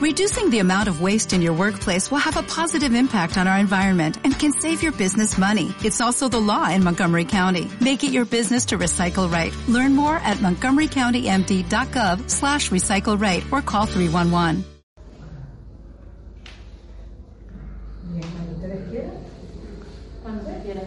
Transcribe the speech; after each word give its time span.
Reducing 0.00 0.48
the 0.48 0.60
amount 0.60 0.88
of 0.88 1.02
waste 1.02 1.34
in 1.34 1.42
your 1.42 1.52
workplace 1.52 2.10
will 2.10 2.24
have 2.24 2.38
a 2.38 2.42
positive 2.42 2.94
impact 2.94 3.36
on 3.36 3.46
our 3.46 3.58
environment 3.58 4.16
and 4.24 4.32
can 4.32 4.50
save 4.50 4.82
your 4.82 4.92
business 4.92 5.36
money. 5.36 5.74
It's 5.84 6.00
also 6.00 6.26
the 6.26 6.40
law 6.40 6.70
in 6.70 6.82
Montgomery 6.82 7.26
County. 7.26 7.70
Make 7.82 8.02
it 8.02 8.10
your 8.10 8.24
business 8.24 8.64
to 8.72 8.78
recycle 8.78 9.30
right. 9.30 9.54
Learn 9.68 9.94
more 9.94 10.16
at 10.16 10.38
montgomerycountymd.gov 10.38 12.30
slash 12.30 12.70
recycle 12.70 13.20
right 13.20 13.44
or 13.52 13.60
call 13.60 13.84
311. 13.84 14.64
Bien, 18.04 18.22
cuando 18.22 18.52
ustedes 18.54 18.88
quieran. 18.88 19.12
Cuando 20.22 20.44
se 20.46 20.62
quiera. 20.62 20.82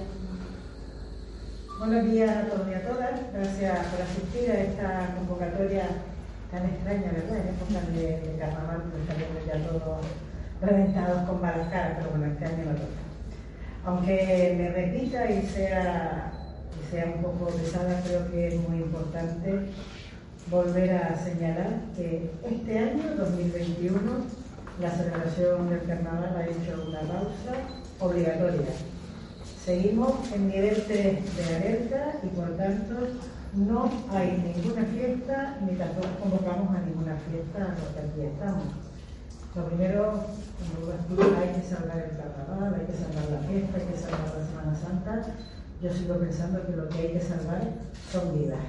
Buenos 1.77 2.11
días 2.11 2.35
a 2.35 2.49
todos 2.49 2.67
y 2.67 2.73
a 2.73 2.81
todas. 2.81 3.31
Gracias 3.31 3.87
por 3.89 4.01
asistir 4.01 4.49
a 4.49 4.63
esta 4.63 5.15
convocatoria 5.17 6.12
tan 6.53 6.65
extraña, 6.67 7.11
¿verdad? 7.11 7.37
En 7.37 7.47
época 7.49 7.81
de, 7.91 8.29
de 8.29 8.37
carnaval, 8.37 8.83
pues 8.91 9.07
salimos 9.07 9.45
ya 9.47 9.67
todos 9.67 10.05
reventados 10.61 11.27
con 11.27 11.41
caras, 11.41 11.97
pero 11.97 12.11
bueno, 12.11 12.27
este 12.27 12.45
año 12.45 12.65
no 12.65 12.75
toca. 12.75 13.01
Aunque 13.85 14.55
me 14.57 14.69
repita 14.69 15.31
y 15.31 15.41
sea, 15.47 16.31
sea 16.91 17.05
un 17.05 17.23
poco 17.23 17.47
pesada, 17.47 18.01
creo 18.05 18.31
que 18.31 18.47
es 18.49 18.69
muy 18.69 18.77
importante 18.77 19.61
volver 20.51 20.91
a 20.91 21.17
señalar 21.17 21.81
que 21.97 22.31
este 22.47 22.77
año, 22.77 23.15
2021, 23.17 23.99
la 24.79 24.91
celebración 24.91 25.69
del 25.69 25.83
carnaval 25.85 26.37
ha 26.37 26.45
hecho 26.45 26.85
una 26.87 26.99
pausa 26.99 27.53
obligatoria. 27.99 28.67
Seguimos 29.65 30.31
en 30.33 30.49
nivel 30.49 30.83
3 30.87 30.87
de 31.37 31.55
alerta 31.55 32.13
y 32.21 32.27
por 32.27 32.55
tanto 32.57 32.95
no 33.55 33.89
hay 34.11 34.41
ninguna 34.41 34.83
fiesta 34.85 35.57
ni 35.61 35.77
tampoco 35.77 36.07
convocamos 36.21 36.75
a 36.75 36.81
ninguna 36.81 37.15
fiesta 37.17 37.63
a 37.63 37.77
los 37.77 37.89
que 37.93 37.99
aquí 37.99 38.21
estamos. 38.33 38.65
Lo 39.55 39.67
primero, 39.67 40.25
como 41.07 41.37
hay 41.37 41.53
que 41.53 41.61
salvar 41.61 42.09
el 42.09 42.17
carnaval, 42.17 42.73
hay 42.73 42.85
que 42.87 42.97
salvar 42.97 43.29
la 43.29 43.47
fiesta, 43.47 43.77
hay 43.77 43.85
que 43.85 43.97
salvar 43.97 44.33
la 44.33 44.45
Semana 44.45 44.75
Santa. 44.75 45.21
Yo 45.81 45.93
sigo 45.93 46.15
pensando 46.15 46.65
que 46.65 46.75
lo 46.75 46.89
que 46.89 46.97
hay 46.97 47.13
que 47.13 47.21
salvar 47.21 47.61
son 48.11 48.33
vidas. 48.33 48.65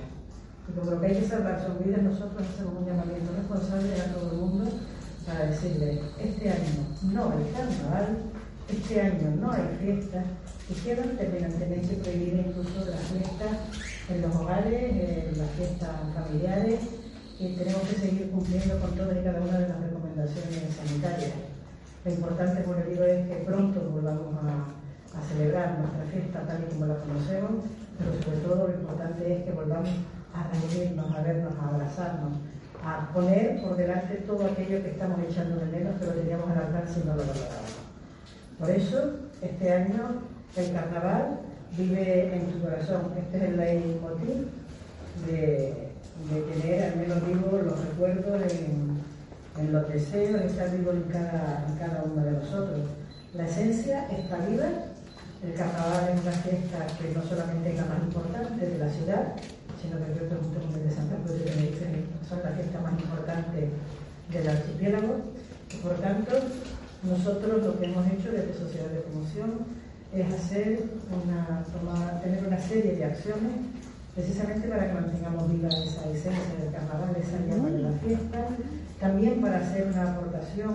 Y 0.69 0.79
como 0.79 0.91
lo 0.91 1.01
que 1.01 1.07
hay 1.07 1.15
que 1.17 1.29
salvar 1.29 1.65
son 1.65 1.83
vidas, 1.83 2.03
nosotros 2.03 2.43
hacemos 2.43 2.75
un 2.77 2.87
llamamiento 2.87 3.33
responsable 3.35 4.01
a 4.01 4.13
todo 4.13 4.31
el 4.33 4.37
mundo 4.37 4.71
para 5.27 5.47
decirle, 5.47 6.03
este 6.21 6.51
año 6.51 6.85
no 7.03 7.33
hay 7.33 7.51
carnaval, 7.53 8.19
este 8.69 9.01
año 9.01 9.37
no 9.41 9.53
hay 9.53 9.63
fiestas, 9.81 10.25
y 10.69 10.75
quedan 10.75 11.17
terminantemente 11.17 11.95
prohibidas 11.97 12.47
incluso 12.47 12.91
las 12.91 13.01
fiestas 13.01 13.57
en 14.09 14.23
los 14.23 14.37
hogares, 14.37 14.93
en 14.93 15.39
las 15.39 15.51
fiestas 15.51 15.91
familiares, 16.15 16.81
y 17.39 17.57
tenemos 17.57 17.83
que 17.83 17.97
seguir 17.97 18.31
cumpliendo 18.31 18.79
con 18.79 18.91
todas 18.93 19.17
y 19.17 19.25
cada 19.25 19.41
una 19.41 19.59
de 19.59 19.69
las 19.69 19.81
recomendaciones 19.81 20.75
sanitarias. 20.77 21.33
Lo 22.05 22.11
importante, 22.13 22.63
como 22.63 22.77
les 22.77 22.91
digo, 22.91 23.05
es 23.05 23.29
que 23.29 23.37
pronto 23.47 23.81
volvamos 23.91 24.35
a, 24.37 25.19
a 25.19 25.23
celebrar 25.23 25.79
nuestra 25.79 26.05
fiesta 26.13 26.47
tal 26.47 26.63
y 26.63 26.73
como 26.73 26.87
la 26.87 26.97
conocemos, 26.97 27.65
pero 27.99 28.23
sobre 28.23 28.39
todo 28.39 28.69
lo 28.69 28.75
importante 28.75 29.33
es 29.33 29.45
que 29.45 29.53
volvamos 29.53 29.89
a 30.35 30.51
reunirnos, 30.53 31.17
a 31.17 31.23
vernos, 31.23 31.53
a 31.59 31.69
abrazarnos, 31.69 32.33
a 32.85 33.09
poner 33.15 33.63
por 33.63 33.77
delante 33.77 34.17
todo 34.27 34.45
aquello 34.45 34.83
que 34.83 34.91
estamos 34.91 35.19
echando 35.21 35.57
de 35.57 35.67
menos, 35.67 35.95
pero 35.99 36.13
teníamos 36.13 36.51
al 36.51 36.59
alcance 36.59 37.01
y 37.01 37.07
no 37.07 37.17
lo 37.17 37.25
lográbamos. 37.25 37.85
Por 38.59 38.71
eso, 38.71 39.11
este 39.41 39.73
año, 39.73 40.23
el 40.57 40.73
carnaval 40.73 41.41
vive 41.77 42.35
en 42.35 42.47
tu 42.53 42.61
corazón. 42.61 43.13
Este 43.19 43.37
es 43.37 43.43
el 43.45 43.57
leitmotiv 43.57 44.49
de, 45.27 45.91
de 46.31 46.41
tener 46.53 46.93
al 46.93 46.97
menos 46.97 47.27
vivo 47.27 47.61
los 47.65 47.79
recuerdos 47.85 48.43
en, 48.53 49.73
los 49.73 49.89
deseos, 49.89 50.43
estar 50.43 50.71
vivo 50.77 50.91
en 50.91 51.03
cada, 51.05 51.65
en 51.69 52.11
uno 52.11 52.25
de 52.25 52.33
nosotros. 52.33 52.81
La 53.35 53.47
esencia 53.47 54.09
está 54.11 54.39
viva. 54.39 54.67
El 55.45 55.55
carnaval 55.55 56.11
es 56.15 56.23
una 56.23 56.33
fiesta 56.33 56.87
que 56.99 57.15
no 57.15 57.23
solamente 57.23 57.71
es 57.71 57.77
la 57.77 57.85
más 57.85 57.99
importante 58.03 58.67
de 58.67 58.79
la 58.79 58.89
ciudad, 58.89 59.37
sino 59.81 59.99
que 59.99 60.13
creo 60.13 60.29
que 60.31 60.37
junto 60.37 60.59
con 60.59 60.75
el 60.75 60.89
de 60.89 60.95
Santa 60.95 61.17
Cruz 61.23 61.39
de 61.39 61.45
Tenerife 61.45 61.87
son 62.27 62.41
la 62.43 62.51
fiesta 62.51 62.81
más 62.81 62.93
importante 62.93 63.69
del 64.33 64.49
archipiélago. 64.49 65.15
Y 65.71 65.77
por 65.77 65.95
tanto, 66.01 66.33
nosotros 67.03 67.63
lo 67.63 67.79
que 67.79 67.85
hemos 67.85 68.07
hecho 68.07 68.33
desde 68.33 68.59
Sociedad 68.59 68.89
de 68.89 69.01
Promoción 69.01 69.84
es 70.15 70.33
hacer 70.33 70.85
una, 71.11 71.65
tomar, 71.73 72.21
tener 72.23 72.47
una 72.47 72.59
serie 72.59 72.95
de 72.95 73.05
acciones 73.05 73.53
precisamente 74.15 74.69
para 74.69 74.87
que 74.87 74.95
mantengamos 74.95 75.51
viva 75.51 75.69
esa 75.69 76.09
esencia 76.09 76.55
del 76.61 76.73
carnaval, 76.73 77.17
esa 77.19 77.39
llama 77.47 77.71
de 77.71 77.83
la 77.83 77.93
fiesta, 77.99 78.47
también 79.01 79.41
para 79.41 79.59
hacer 79.59 79.89
una 79.89 80.13
aportación, 80.13 80.75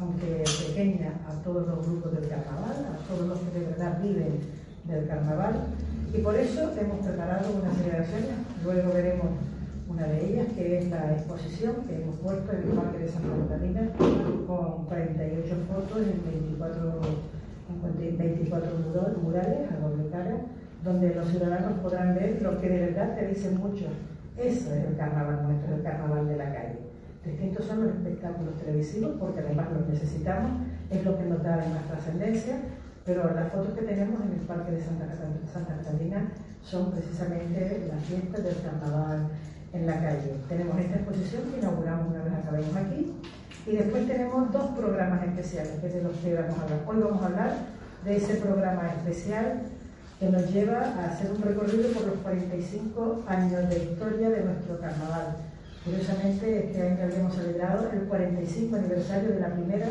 aunque 0.00 0.42
pequeña, 0.66 1.12
a 1.28 1.32
todos 1.44 1.66
los 1.66 1.86
grupos 1.86 2.12
del 2.12 2.28
carnaval, 2.28 2.86
a 2.88 3.08
todos 3.08 3.28
los 3.28 3.38
que 3.40 3.58
de 3.60 3.66
verdad 3.66 4.00
viven 4.02 4.40
del 4.84 5.06
carnaval, 5.06 5.54
y 6.14 6.18
por 6.18 6.34
eso 6.34 6.72
hemos 6.80 7.06
preparado 7.06 7.52
una 7.52 7.74
serie 7.74 7.92
de 7.92 7.98
acciones, 7.98 8.30
luego 8.64 8.92
veremos 8.92 9.26
una 9.88 10.06
de 10.06 10.30
ellas, 10.30 10.46
que 10.56 10.78
es 10.78 10.90
la 10.90 11.12
exposición 11.12 11.74
que 11.86 12.02
hemos 12.02 12.16
puesto 12.16 12.52
en 12.52 12.62
el 12.62 12.68
Parque 12.68 12.98
de 12.98 13.08
Santa 13.08 13.28
Catalina, 13.48 13.82
con 14.46 14.86
48 14.86 15.54
fotos 15.68 15.98
en 15.98 16.24
24, 16.24 17.00
en 17.04 17.31
24 17.80 18.70
murales 19.22 19.70
a 19.70 19.76
doble 19.76 20.10
cara, 20.10 20.36
donde 20.84 21.14
los 21.14 21.28
ciudadanos 21.28 21.78
podrán 21.80 22.14
ver 22.14 22.40
lo 22.42 22.60
que 22.60 22.68
de 22.68 22.86
verdad 22.86 23.14
te 23.14 23.28
dicen 23.28 23.58
muchos. 23.58 23.88
Eso 24.36 24.74
es 24.74 24.84
el 24.84 24.96
carnaval 24.96 25.44
nuestro, 25.44 25.76
el 25.76 25.82
carnaval 25.82 26.28
de 26.28 26.36
la 26.36 26.52
calle. 26.52 26.78
Distintos 27.24 27.66
son 27.66 27.86
los 27.86 27.94
espectáculos 27.94 28.56
televisivos, 28.56 29.12
porque 29.20 29.40
además 29.40 29.68
los 29.72 29.88
necesitamos, 29.88 30.50
es 30.90 31.04
lo 31.04 31.16
que 31.16 31.24
nos 31.24 31.42
da 31.42 31.56
más 31.56 31.86
trascendencia, 31.88 32.56
pero 33.04 33.32
las 33.34 33.52
fotos 33.52 33.74
que 33.74 33.82
tenemos 33.82 34.20
en 34.22 34.32
el 34.32 34.46
Parque 34.46 34.72
de 34.72 34.80
Santa, 34.80 35.06
Santa 35.52 35.76
Catalina 35.76 36.32
son 36.62 36.90
precisamente 36.90 37.86
las 37.88 38.04
fiestas 38.04 38.42
del 38.44 38.56
carnaval 38.62 39.28
en 39.72 39.86
la 39.86 39.94
calle. 39.94 40.34
Tenemos 40.48 40.78
esta 40.78 40.96
exposición 40.96 41.42
que 41.50 41.58
inauguramos 41.58 42.08
una 42.08 42.24
vez 42.24 42.32
acabemos 42.34 42.76
aquí 42.76 43.12
y 43.66 43.76
después 43.76 44.06
tenemos 44.08 44.52
dos 44.52 44.70
programas 44.76 45.22
especiales, 45.22 45.78
que 45.80 45.86
es 45.86 45.94
de 45.94 46.02
los 46.02 46.16
que 46.16 46.34
vamos 46.34 46.58
a 46.58 46.62
hablar. 46.62 46.80
Hoy 46.86 46.96
vamos 47.00 47.22
a 47.22 47.26
hablar 47.26 47.52
de 48.04 48.16
ese 48.16 48.34
programa 48.36 48.90
especial 48.96 49.62
que 50.18 50.28
nos 50.28 50.52
lleva 50.52 50.80
a 50.80 51.12
hacer 51.12 51.30
un 51.30 51.42
recorrido 51.42 51.90
por 51.92 52.06
los 52.06 52.16
45 52.16 53.22
años 53.28 53.68
de 53.68 53.84
historia 53.84 54.30
de 54.30 54.44
nuestro 54.44 54.80
carnaval. 54.80 55.36
Curiosamente, 55.84 56.66
este 56.66 56.82
año 56.82 57.04
habíamos 57.04 57.34
celebrado 57.34 57.90
el 57.92 58.00
45 58.02 58.76
aniversario 58.76 59.30
de 59.30 59.40
la 59.40 59.52
primera 59.52 59.88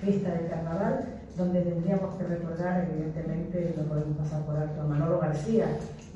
fiesta 0.00 0.30
del 0.30 0.48
carnaval, 0.48 1.04
donde 1.36 1.62
tendríamos 1.62 2.16
que 2.16 2.24
recordar, 2.24 2.88
evidentemente, 2.90 3.74
no 3.76 3.84
podemos 3.84 4.18
pasar 4.18 4.42
por 4.42 4.56
alto 4.56 4.80
a 4.80 4.84
Manolo 4.84 5.20
García 5.20 5.66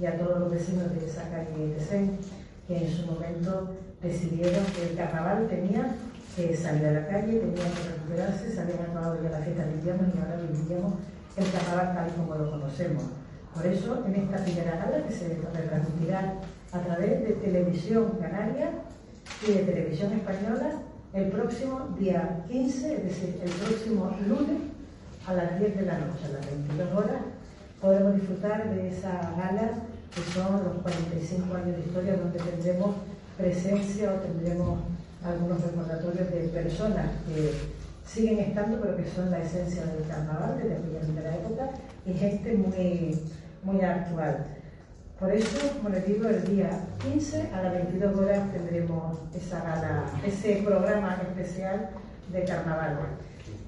y 0.00 0.06
a 0.06 0.18
todos 0.18 0.40
los 0.40 0.50
vecinos 0.50 0.92
de 0.92 1.06
esa 1.06 1.22
calle 1.22 1.74
de 1.74 1.80
Sen, 1.80 2.18
que 2.66 2.84
en 2.84 2.90
su 2.90 3.06
momento 3.06 3.74
decidieron 4.02 4.64
que 4.74 4.90
el 4.90 4.96
carnaval 4.96 5.46
tenía 5.48 5.94
salir 6.36 6.86
a 6.86 6.92
la 6.92 7.06
calle, 7.08 7.40
tenía 7.40 7.64
que 7.72 7.88
recuperarse, 7.88 8.52
se 8.52 8.60
habían 8.60 8.90
acabado 8.90 9.22
ya 9.22 9.30
la 9.30 9.38
fiesta 9.38 9.64
de 9.64 9.72
invierno 9.72 10.08
y 10.14 10.18
ahora 10.20 10.36
viviríamos 10.42 10.94
el 11.36 11.50
carnaval 11.50 11.94
tal 11.94 12.12
como 12.14 12.34
lo 12.34 12.50
conocemos. 12.50 13.04
Por 13.54 13.66
eso, 13.66 14.04
en 14.06 14.14
esta 14.16 14.44
primera 14.44 14.76
gala 14.76 15.06
que 15.06 15.14
se 15.14 15.28
retransmitirá 15.28 16.34
a 16.72 16.80
través 16.80 17.22
de 17.22 17.32
Televisión 17.40 18.18
Canaria 18.20 18.70
y 19.46 19.52
de 19.52 19.62
Televisión 19.62 20.12
Española 20.12 20.82
el 21.14 21.28
próximo 21.28 21.88
día 21.98 22.44
15, 22.48 22.96
es 22.96 23.04
decir, 23.04 23.40
el 23.42 23.50
próximo 23.50 24.14
lunes 24.28 24.60
a 25.26 25.32
las 25.32 25.58
10 25.58 25.74
de 25.74 25.86
la 25.86 25.98
noche, 25.98 26.26
a 26.26 26.36
las 26.36 26.46
22 26.46 26.92
horas, 26.92 27.22
podemos 27.80 28.14
disfrutar 28.14 28.74
de 28.74 28.88
esa 28.88 29.12
gala 29.38 29.70
que 30.14 30.20
son 30.32 30.62
los 30.62 30.82
45 30.82 31.56
años 31.56 31.76
de 31.76 31.82
historia 31.82 32.16
donde 32.16 32.38
tendremos 32.38 32.96
presencia 33.38 34.12
o 34.12 34.16
tendremos 34.16 34.78
algunos 35.26 35.62
recordatorios 35.62 36.30
de 36.30 36.48
personas 36.48 37.06
que 37.26 37.52
siguen 38.06 38.38
estando 38.38 38.80
pero 38.80 38.96
que 38.96 39.10
son 39.10 39.30
la 39.30 39.38
esencia 39.38 39.84
del 39.86 40.06
carnaval 40.06 40.58
desde 40.62 40.76
aquella 40.76 41.00
primera 41.00 41.34
época 41.34 41.70
y 42.06 42.12
gente 42.14 42.54
muy, 42.54 43.20
muy 43.62 43.80
actual. 43.80 44.46
Por 45.18 45.32
eso, 45.32 45.58
como 45.78 45.88
les 45.88 46.06
digo, 46.06 46.28
el 46.28 46.44
día 46.44 46.68
15 47.02 47.48
a 47.52 47.62
las 47.62 47.72
22 47.72 48.18
horas 48.18 48.52
tendremos 48.52 49.18
esa 49.34 49.60
gala, 49.64 50.04
ese 50.24 50.62
programa 50.62 51.16
especial 51.22 51.88
de 52.32 52.44
carnaval. 52.44 52.98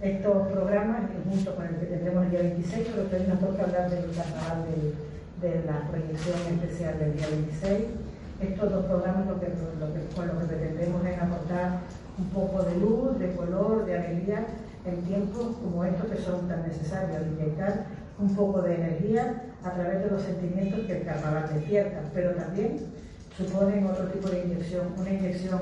Estos 0.02 0.48
programas, 0.48 1.00
junto 1.28 1.56
con 1.56 1.66
el 1.66 1.76
que 1.76 1.86
tendremos 1.86 2.24
el 2.26 2.30
día 2.30 2.42
26, 2.42 2.88
pero 2.94 3.10
que 3.10 3.28
nos 3.28 3.40
toca 3.40 3.64
hablar 3.64 3.90
del 3.90 4.10
carnaval 4.14 4.66
de 5.40 5.62
la 5.64 5.88
proyección 5.88 6.38
especial 6.52 6.98
del 6.98 7.16
día 7.16 7.26
26. 7.28 8.07
Estos 8.40 8.70
dos 8.70 8.84
programas 8.84 9.26
lo 9.26 9.40
que, 9.40 9.48
lo 9.48 9.92
que, 9.92 10.14
con 10.14 10.28
lo 10.28 10.38
que 10.38 10.46
pretendemos 10.46 11.04
es 11.04 11.20
aportar 11.20 11.80
un 12.18 12.26
poco 12.26 12.62
de 12.62 12.76
luz, 12.76 13.18
de 13.18 13.34
color, 13.34 13.84
de 13.84 13.98
alegría 13.98 14.46
en 14.84 15.02
tiempos 15.02 15.56
como 15.56 15.84
estos 15.84 16.06
que 16.06 16.18
son 16.18 16.46
tan 16.46 16.62
necesarios, 16.62 17.22
inyectar 17.26 17.86
un 18.18 18.34
poco 18.34 18.62
de 18.62 18.76
energía 18.76 19.42
a 19.64 19.72
través 19.72 20.04
de 20.04 20.10
los 20.10 20.22
sentimientos 20.22 20.86
que 20.86 20.98
el 20.98 21.04
carnaval 21.04 21.50
despierta, 21.52 22.00
pero 22.14 22.30
también 22.32 22.78
suponen 23.36 23.86
otro 23.86 24.06
tipo 24.06 24.28
de 24.28 24.44
inyección, 24.44 24.86
una 24.96 25.10
inyección 25.10 25.60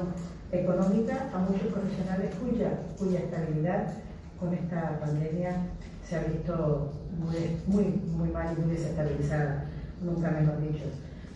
económica 0.53 1.29
a 1.33 1.39
muchos 1.39 1.73
profesionales 1.73 2.35
cuya, 2.41 2.71
cuya 2.99 3.21
estabilidad 3.21 3.93
con 4.39 4.53
esta 4.53 5.01
pandemia 5.01 5.57
se 6.07 6.17
ha 6.17 6.23
visto 6.25 6.93
muy, 7.19 7.59
muy, 7.67 7.85
muy 8.17 8.29
mal 8.29 8.55
y 8.57 8.61
muy 8.61 8.75
desestabilizada, 8.75 9.65
nunca 10.03 10.31
mejor 10.31 10.61
dicho. 10.61 10.85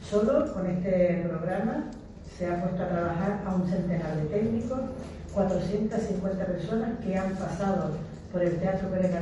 Solo 0.08 0.52
con 0.52 0.66
este 0.66 1.24
programa 1.28 1.84
se 2.36 2.46
ha 2.46 2.60
puesto 2.60 2.82
a 2.82 2.88
trabajar 2.88 3.42
a 3.46 3.54
un 3.54 3.68
centenar 3.68 4.16
de 4.16 4.24
técnicos, 4.24 4.80
450 5.34 6.46
personas 6.46 6.98
que 7.04 7.16
han 7.16 7.34
pasado 7.36 7.90
por 8.32 8.42
el 8.42 8.56
Teatro 8.56 8.88
Pérez 8.88 9.12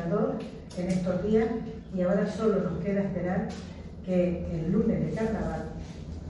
en 0.79 0.89
estos 0.89 1.23
días 1.25 1.49
y 1.95 2.03
ahora 2.03 2.27
solo 2.31 2.71
nos 2.71 2.85
queda 2.85 3.03
esperar 3.03 3.49
que 4.05 4.47
el 4.53 4.73
lunes 4.73 5.05
de 5.05 5.13
carnaval 5.13 5.65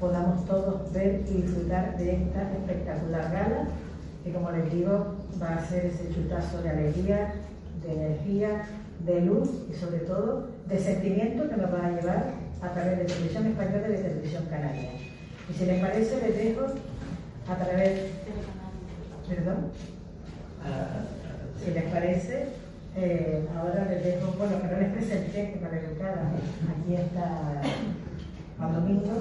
podamos 0.01 0.45
todos 0.47 0.93
ver 0.93 1.23
y 1.29 1.43
disfrutar 1.43 1.97
de 1.99 2.23
esta 2.23 2.43
espectacular 2.53 3.31
gala 3.33 3.69
que 4.25 4.33
como 4.33 4.51
les 4.51 4.73
digo 4.73 5.17
va 5.41 5.57
a 5.57 5.65
ser 5.65 5.87
ese 5.87 6.13
chutazo 6.13 6.63
de 6.63 6.71
alegría, 6.71 7.35
de 7.83 7.93
energía, 7.93 8.63
de 9.05 9.21
luz 9.21 9.49
y 9.71 9.75
sobre 9.75 9.99
todo 9.99 10.49
de 10.67 10.79
sentimiento 10.79 11.49
que 11.49 11.57
nos 11.57 11.73
va 11.73 11.87
a 11.87 11.91
llevar 11.91 12.48
a 12.63 12.73
través 12.73 12.99
de 12.99 13.05
Televisión 13.05 13.47
Española 13.47 13.89
y 13.89 13.93
de 13.93 13.99
Televisión 13.99 14.47
Canaria. 14.51 14.91
Y 15.49 15.53
si 15.53 15.65
les 15.65 15.81
parece, 15.81 16.21
les 16.21 16.37
dejo 16.37 16.67
a 17.49 17.57
través... 17.57 18.01
¿Perdón? 19.29 19.71
Si 21.63 21.71
les 21.71 21.85
parece, 21.85 22.47
eh, 22.97 23.47
ahora 23.57 23.87
les 23.91 24.05
dejo, 24.05 24.33
bueno, 24.39 24.61
que 24.61 24.69
no 24.69 24.81
les 24.81 24.93
presenté, 24.93 25.53
que 25.53 25.59
para 25.59 25.79
educar, 25.79 26.15
aquí 26.19 26.95
está 26.95 27.63
Domingo, 28.59 29.13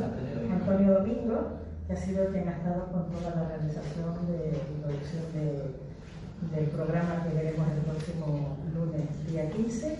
Antonio 0.51 0.93
Domingo, 0.93 1.59
que 1.87 1.93
ha 1.93 1.97
sido 1.97 2.27
quien 2.31 2.47
ha 2.49 2.53
estado 2.53 2.91
con 2.91 3.11
toda 3.11 3.35
la 3.35 3.49
realización 3.49 4.15
de 4.27 4.57
producción 4.81 5.23
del 6.53 6.65
programa 6.67 7.23
que 7.23 7.35
veremos 7.35 7.67
el 7.69 7.83
próximo 7.83 8.57
lunes, 8.73 9.31
día 9.31 9.49
15, 9.49 9.97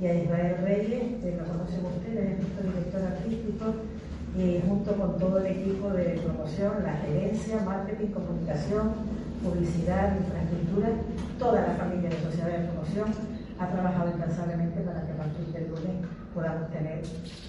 y 0.00 0.06
a 0.06 0.14
Israel 0.14 0.56
Reyes, 0.62 1.22
que 1.22 1.36
lo 1.36 1.44
conocen 1.44 1.84
ustedes, 1.84 2.30
es 2.30 2.38
nuestro 2.38 2.70
director 2.72 3.02
artístico, 3.02 3.64
y 4.36 4.60
junto 4.66 4.94
con 4.94 5.18
todo 5.18 5.38
el 5.38 5.46
equipo 5.46 5.90
de 5.90 6.20
promoción, 6.24 6.82
la 6.84 6.94
gerencia, 7.04 7.60
marketing, 7.64 8.06
comunicación, 8.08 8.92
publicidad, 9.44 10.16
infraestructura, 10.16 10.88
toda 11.38 11.62
la 11.62 11.74
familia 11.74 12.10
de 12.10 12.20
Sociedad 12.22 12.48
de 12.48 12.68
Promoción 12.68 13.08
ha 13.58 13.68
trabajado 13.68 14.12
incansablemente 14.16 14.80
para 14.80 15.04
que 15.04 15.12
a 15.12 15.16
partir 15.16 15.46
del 15.52 15.68
lunes 15.68 16.06
podamos 16.34 16.70
tener 16.70 17.02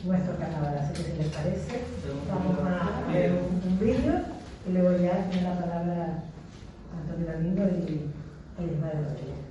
nuestro 0.04 0.36
carnaval. 0.38 0.78
Así 0.78 1.04
que 1.04 1.12
si 1.12 1.18
les 1.18 1.28
parece, 1.28 1.82
vamos 2.28 2.58
a 2.68 3.12
ver 3.12 3.32
un, 3.32 3.80
vídeo 3.80 4.20
y 4.68 4.72
le 4.74 4.82
voy 4.82 5.06
a 5.06 5.14
dar 5.14 5.44
la 5.44 5.60
palabra 5.62 6.24
a 6.92 7.00
Antonio 7.00 7.32
Domingo 7.32 7.64
y 7.88 8.12
a 8.60 8.64
Ismael 8.66 9.06
Rodríguez. 9.06 9.51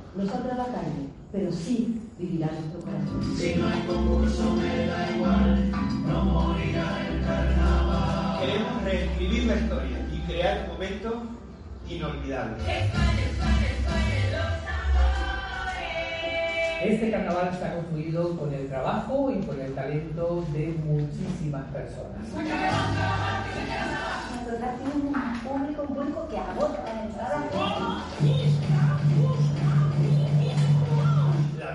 no 0.15 0.25
saldrá 0.27 0.53
a 0.53 0.57
la 0.57 0.65
calle, 0.65 1.07
pero 1.31 1.51
sí 1.51 2.01
vivirá 2.17 2.47
nuestro 2.47 2.79
corazón. 2.81 3.35
Si 3.37 3.55
no 3.55 3.67
hay 3.67 3.81
concurso, 3.81 4.55
me 4.55 4.85
da 4.85 5.11
igual, 5.15 5.71
no 6.05 6.25
morirá 6.25 7.07
el 7.07 7.21
carnaval. 7.25 8.39
Queremos 8.39 8.83
reescribir 8.83 9.43
la 9.45 9.55
historia 9.55 10.07
y 10.11 10.19
crear 10.31 10.63
un 10.63 10.73
momento 10.73 11.23
inolvidable. 11.87 12.57
Este 16.83 17.11
carnaval 17.11 17.49
está 17.53 17.75
construido 17.75 18.35
con 18.37 18.53
el 18.53 18.67
trabajo 18.67 19.31
y 19.31 19.45
con 19.45 19.61
el 19.61 19.73
talento 19.75 20.43
de 20.51 20.75
muchísimas 20.83 21.65
personas. 21.71 22.27
Nuestro 24.33 24.57
tiene 24.57 24.93
un 24.95 25.13
público, 25.43 25.81
un 25.83 25.95
público 25.95 26.27
que 26.27 26.37
agota 26.37 26.83
la 26.83 27.03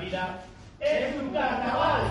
entrada. 0.07 0.41
es 0.81 1.21
un 1.21 1.31
carnaval. 1.31 2.03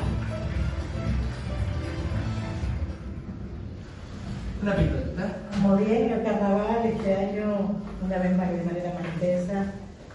Una 4.62 4.76
Muy 5.62 5.84
bien, 5.84 6.12
el 6.12 6.24
carnaval 6.24 6.86
este 6.86 7.16
año, 7.16 7.82
una 8.04 8.18
vez 8.18 8.38
más 8.38 8.52
de 8.52 8.64
manera 8.64 8.94
más 8.94 9.14
intensa, 9.14 9.74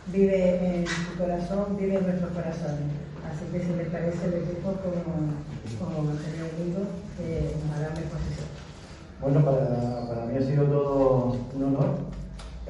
vive 0.09 0.77
en 0.77 0.87
su 0.87 1.17
corazón, 1.17 1.77
vive 1.79 1.97
en 1.97 2.07
nuestros 2.07 2.33
corazones. 2.33 2.91
Así 3.29 3.45
que 3.53 3.65
si 3.65 3.73
les 3.75 3.89
parece, 3.89 4.27
el 4.27 4.35
equipo 4.35 4.73
como, 4.73 5.31
como 5.79 6.13
señor 6.19 6.51
amigo, 6.59 6.81
nos 7.21 7.79
hará 7.79 7.89
exposición. 7.89 8.49
Bueno, 9.21 9.45
para, 9.45 10.09
para 10.09 10.27
mí 10.27 10.37
ha 10.37 10.43
sido 10.43 10.65
todo 10.65 11.37
un 11.55 11.65
honor 11.65 12.11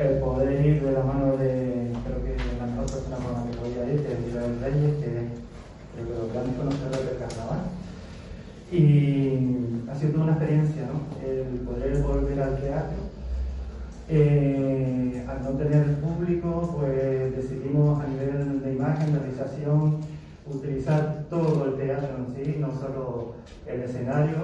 el 0.00 0.18
poder 0.18 0.64
ir 0.64 0.82
de 0.82 0.92
la 0.92 1.02
mano 1.02 1.36
de, 1.36 1.92
creo 2.04 2.24
que 2.24 2.36
la 2.58 2.66
mejor 2.66 2.86
persona 2.86 3.16
con 3.16 3.34
la 3.34 3.50
que 3.50 3.58
podía 3.58 3.92
ir, 3.92 4.00
que 4.00 4.12
es 4.12 4.28
Isabel 4.28 4.60
Reyes, 4.60 4.96
que 4.96 5.06
es 5.06 5.28
creo 5.92 6.06
que 6.08 6.14
los 6.14 6.32
grandes 6.32 6.56
conocedores 6.56 7.06
del 7.06 7.18
carnaval. 7.18 7.60
Y 8.72 9.82
ha 9.90 9.94
sido 9.96 10.22
una 10.22 10.32
experiencia, 10.32 10.82
¿no? 10.86 11.26
El 11.26 11.58
poder 11.60 12.02
volver 12.02 12.40
al 12.40 12.56
teatro. 12.60 12.98
Eh, 14.08 15.24
al 15.28 15.42
no 15.42 15.50
tener 15.58 15.96
público, 15.96 16.76
pues 16.78 17.34
decidimos 17.34 18.00
a 18.02 18.06
nivel 18.06 18.62
de 18.62 18.74
imagen, 18.74 19.12
de 19.12 19.18
realización, 19.18 19.98
utilizar 20.46 21.24
todo 21.28 21.64
el 21.66 21.74
teatro 21.74 22.08
en 22.18 22.34
sí, 22.34 22.56
no 22.60 22.68
solo 22.72 23.34
el 23.66 23.82
escenario, 23.82 24.36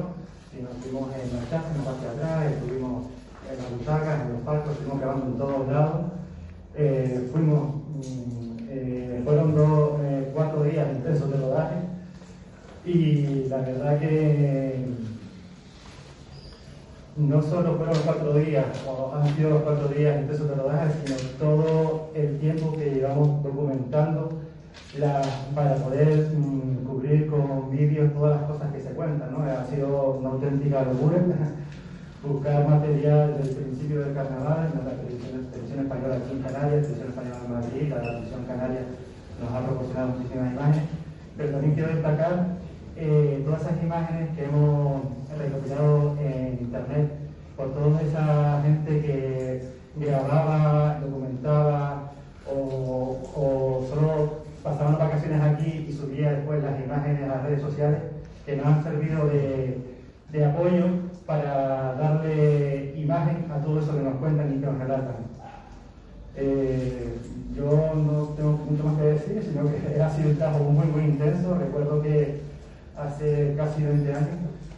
sino 0.50 0.70
estuvimos 0.70 1.10
en 1.14 1.38
la 1.38 1.44
casa, 1.44 1.70
en 1.70 1.78
la 1.78 1.84
parte 1.84 2.06
de 2.06 2.10
atrás, 2.10 2.52
estuvimos 2.52 3.06
en 3.48 3.58
las 3.58 3.70
butacas, 3.78 4.20
en 4.22 4.32
los 4.32 4.42
palcos, 4.42 4.72
estuvimos 4.72 5.00
grabando 5.00 5.26
en 5.26 5.38
todos 5.38 5.68
lados. 5.68 6.06
Eh, 6.74 7.30
fuimos, 7.32 7.76
mm, 7.94 8.58
eh, 8.70 9.20
fueron 9.24 9.54
dos, 9.54 9.90
cuatro 10.34 10.64
días 10.64 10.88
intensos 10.96 11.30
de 11.30 11.36
rodaje 11.36 11.85
y 12.86 13.46
la 13.48 13.58
verdad 13.58 13.98
que 13.98 14.86
no 17.16 17.42
solo 17.42 17.76
fueron 17.76 17.96
cuatro 18.04 18.34
días, 18.34 18.66
o 18.86 19.14
han 19.14 19.34
sido 19.34 19.50
los 19.50 19.62
cuatro 19.62 19.88
días 19.88 20.20
intensos 20.20 20.48
de 20.48 20.54
rodaje, 20.54 20.92
sino 21.04 21.16
todo 21.38 22.10
el 22.14 22.38
tiempo 22.38 22.76
que 22.76 22.90
llevamos 22.90 23.42
documentando 23.42 24.40
la, 24.98 25.22
para 25.54 25.76
poder 25.76 26.30
mm, 26.36 26.84
cubrir 26.84 27.26
con 27.28 27.70
vídeos 27.70 28.12
todas 28.12 28.40
las 28.40 28.50
cosas 28.50 28.72
que 28.72 28.80
se 28.80 28.90
cuentan. 28.90 29.32
¿no? 29.32 29.42
Ha 29.42 29.64
sido 29.64 30.18
una 30.20 30.30
auténtica 30.30 30.82
locura 30.84 31.16
buscar 32.22 32.68
material 32.68 33.36
desde 33.38 33.50
el 33.50 33.64
principio 33.64 34.00
del 34.00 34.14
carnaval, 34.14 34.68
en 34.72 34.84
la 34.84 34.92
televisión, 34.92 35.80
española 35.80 36.16
aquí 36.16 36.32
en 36.32 36.42
Canarias, 36.42 36.86
televisión 36.86 37.08
española 37.08 37.40
en 37.44 37.52
Madrid, 37.52 37.88
la 37.90 38.00
televisión 38.00 38.44
canaria 38.46 38.80
nos 39.40 39.52
ha 39.52 39.66
proporcionado 39.66 40.08
muchísimas 40.08 40.52
imágenes, 40.52 40.88
pero 41.36 41.50
también 41.50 41.74
quiero 41.74 41.94
destacar 41.94 42.46
eh, 42.96 43.42
todas 43.44 43.62
esas 43.62 43.82
imágenes 43.82 44.30
que 44.36 44.44
hemos 44.44 45.02
recopilado 45.38 46.16
en 46.20 46.58
internet 46.60 47.12
por 47.56 47.72
toda 47.72 48.00
esa 48.02 48.62
gente 48.62 49.00
que 49.00 49.62
grababa, 49.96 51.00
documentaba 51.00 52.12
o, 52.46 53.18
o 53.34 53.86
solo 53.88 54.46
pasaban 54.62 54.98
vacaciones 54.98 55.40
aquí 55.42 55.86
y 55.88 55.92
subía 55.92 56.32
después 56.32 56.62
las 56.62 56.82
imágenes 56.84 57.22
a 57.22 57.26
las 57.28 57.42
redes 57.44 57.62
sociales 57.62 58.00
que 58.44 58.56
nos 58.56 58.66
han 58.66 58.82
servido 58.82 59.26
de, 59.26 59.78
de 60.32 60.44
apoyo 60.44 60.84
para 61.24 61.94
darle 61.94 62.94
imagen 62.96 63.46
a 63.50 63.60
todo 63.60 63.80
eso 63.80 63.96
que 63.96 64.02
nos 64.02 64.14
cuentan 64.16 64.52
y 64.52 64.60
que 64.60 64.66
nos 64.66 64.78
relatan. 64.78 65.16
Eh, 66.36 67.16
yo 67.56 67.94
no 67.94 68.34
tengo 68.36 68.52
mucho 68.68 68.84
más 68.84 68.98
que 68.98 69.06
decir, 69.06 69.42
sino 69.42 69.64
que 69.70 70.00
ha 70.02 70.10
sido 70.10 70.30
un 70.30 70.36
trabajo 70.36 70.64
muy, 70.64 70.86
muy 70.86 71.04
intenso. 71.04 71.56
Recuerdo 71.58 72.02
que 72.02 72.45
hace 73.16 73.54
casi 73.56 73.82
20 73.82 74.12
años 74.12 74.28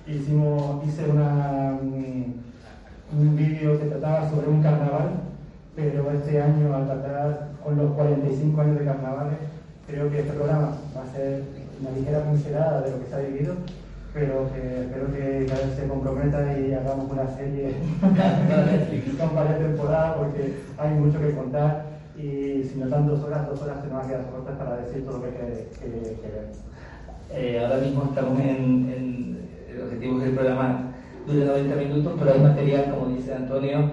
hicimos, 0.07 0.87
hice 0.87 1.11
una, 1.11 1.77
mm, 1.83 3.19
un 3.19 3.37
vídeo 3.37 3.79
que 3.79 3.87
trataba 3.87 4.31
sobre 4.31 4.49
un 4.49 4.63
carnaval, 4.63 5.11
pero 5.75 6.11
este 6.13 6.41
año, 6.41 6.75
al 6.75 6.87
tratar 6.87 7.49
con 7.63 7.77
los 7.77 7.93
45 7.95 8.61
años 8.61 8.79
de 8.79 8.85
carnavales, 8.85 9.39
creo 9.89 10.09
que 10.11 10.21
este 10.21 10.33
programa 10.33 10.73
va 10.97 11.03
a 11.03 11.13
ser 11.13 11.43
una 11.81 11.91
ligera 11.91 12.23
pincelada 12.23 12.83
de 12.83 12.91
lo 12.93 13.01
que 13.01 13.07
se 13.07 13.15
ha 13.15 13.19
vivido 13.19 13.55
pero 14.15 14.51
que 14.53 14.83
espero 14.83 15.13
que 15.13 15.47
se 15.77 15.87
comprometa 15.87 16.59
y 16.59 16.73
hagamos 16.73 17.13
una 17.13 17.29
serie 17.37 17.75
con 19.19 19.35
varias 19.35 19.59
temporadas 19.59 20.17
porque 20.17 20.55
hay 20.79 20.95
mucho 20.95 21.21
que 21.21 21.35
contar 21.35 21.85
y 22.17 22.65
si 22.65 22.81
no 22.81 22.89
dan 22.89 23.07
dos 23.07 23.23
horas, 23.23 23.47
dos 23.47 23.63
horas 23.63 23.81
se 23.81 23.87
nos 23.87 23.99
van 23.99 24.07
a 24.07 24.09
quedar 24.09 24.31
cortas 24.31 24.57
para 24.57 24.77
decir 24.79 25.05
todo 25.05 25.19
lo 25.19 25.23
que 25.23 25.29
hay 25.29 25.35
que, 25.79 25.89
ver. 25.89 26.51
Eh, 27.31 27.61
ahora 27.63 27.79
mismo 27.79 28.05
estamos 28.05 28.41
en, 28.41 28.47
en, 28.47 29.39
el 29.71 29.83
objetivo 29.83 30.17
es 30.17 30.23
que 30.23 30.29
el 30.31 30.35
programa 30.35 30.93
dure 31.27 31.45
90 31.45 31.77
minutos, 31.77 32.13
pero 32.19 32.33
hay 32.33 32.41
material, 32.41 32.91
como 32.91 33.15
dice 33.15 33.35
Antonio, 33.35 33.91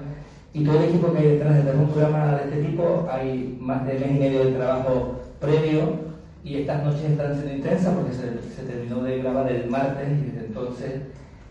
y 0.54 0.64
todo 0.64 0.78
el 0.78 0.90
equipo 0.90 1.12
que 1.12 1.20
hay 1.20 1.28
detrás 1.32 1.56
de 1.56 1.62
tener 1.62 1.76
un 1.76 1.90
programa 1.90 2.36
de 2.36 2.44
este 2.44 2.70
tipo, 2.70 3.08
hay 3.12 3.58
más 3.60 3.86
de 3.86 3.94
mes 3.96 4.12
y 4.12 4.20
medio 4.20 4.46
de 4.46 4.52
trabajo 4.52 5.20
previo 5.42 6.06
y 6.44 6.58
estas 6.62 6.84
noches 6.84 7.04
están 7.04 7.34
siendo 7.34 7.56
intensas 7.56 7.94
porque 7.94 8.14
se, 8.14 8.56
se 8.56 8.64
terminó 8.64 9.04
de 9.04 9.20
grabar 9.20 9.52
el 9.52 9.68
martes 9.70 10.08
y 10.08 10.32
desde 10.32 10.48
entonces 10.48 11.02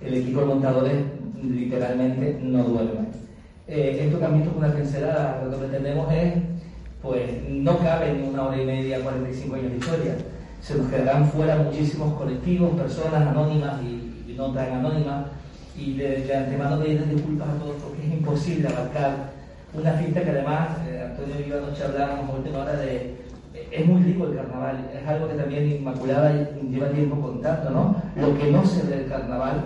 el 0.00 0.14
equipo 0.14 0.40
de 0.40 0.46
montadores 0.46 0.96
literalmente 1.42 2.38
no 2.42 2.64
duerme. 2.64 3.08
Eh, 3.66 3.98
esto 4.06 4.18
también 4.18 4.48
es 4.48 4.56
una 4.56 4.72
pincelada, 4.74 5.42
lo 5.44 5.50
que 5.50 5.56
pretendemos 5.56 6.12
es, 6.12 6.34
pues 7.02 7.30
no 7.48 7.78
cabe 7.78 8.10
en 8.10 8.28
una 8.28 8.44
hora 8.44 8.62
y 8.62 8.66
media, 8.66 9.00
45 9.00 9.54
años 9.54 9.70
de 9.70 9.76
historia. 9.78 10.16
Se 10.64 10.74
nos 10.76 10.88
quedarán 10.88 11.28
fuera 11.28 11.58
muchísimos 11.58 12.14
colectivos, 12.14 12.80
personas 12.80 13.20
anónimas 13.28 13.82
y, 13.82 14.32
y 14.32 14.34
no 14.34 14.50
tan 14.50 14.72
anónimas, 14.72 15.26
y 15.76 15.92
de, 15.92 16.22
de 16.22 16.34
antemano 16.34 16.80
pedirles 16.80 17.10
disculpas 17.10 17.48
a 17.50 17.58
todos 17.58 17.74
porque 17.82 18.06
es 18.06 18.14
imposible 18.14 18.68
abarcar 18.68 19.34
una 19.74 19.92
fiesta 19.92 20.22
que 20.22 20.30
además, 20.30 20.68
eh, 20.88 21.04
Antonio 21.04 21.34
y 21.44 21.50
yo 21.50 21.58
anoche 21.58 21.84
hablábamos 21.84 22.38
última 22.38 22.60
hora 22.60 22.76
de, 22.76 23.14
es 23.70 23.86
muy 23.86 24.02
rico 24.04 24.24
el 24.24 24.36
carnaval, 24.36 24.90
es 24.94 25.06
algo 25.06 25.28
que 25.28 25.34
también 25.34 25.70
Inmaculada 25.70 26.32
lleva 26.70 26.88
tiempo 26.88 27.20
contando, 27.20 27.70
¿no? 27.70 27.96
Lo 28.16 28.38
que 28.38 28.50
no 28.50 28.64
se 28.64 28.86
ve 28.86 28.96
del 28.98 29.08
carnaval 29.08 29.64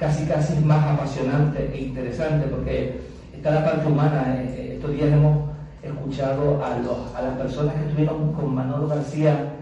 casi 0.00 0.24
casi 0.24 0.54
es 0.54 0.64
más 0.64 0.84
apasionante 0.84 1.70
e 1.72 1.82
interesante 1.82 2.48
porque 2.48 3.00
está 3.32 3.52
la 3.52 3.64
parte 3.64 3.86
humana. 3.86 4.34
Eh, 4.34 4.54
eh, 4.56 4.72
estos 4.74 4.90
días 4.90 5.12
hemos 5.12 5.50
escuchado 5.80 6.64
a, 6.64 6.76
los, 6.78 7.14
a 7.14 7.22
las 7.22 7.36
personas 7.36 7.74
que 7.74 7.82
estuvieron 7.82 8.32
con 8.32 8.52
Manolo 8.52 8.88
García 8.88 9.59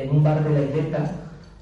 en 0.00 0.10
un 0.10 0.22
bar 0.22 0.42
de 0.44 0.50
la 0.50 0.60
isleta 0.60 1.10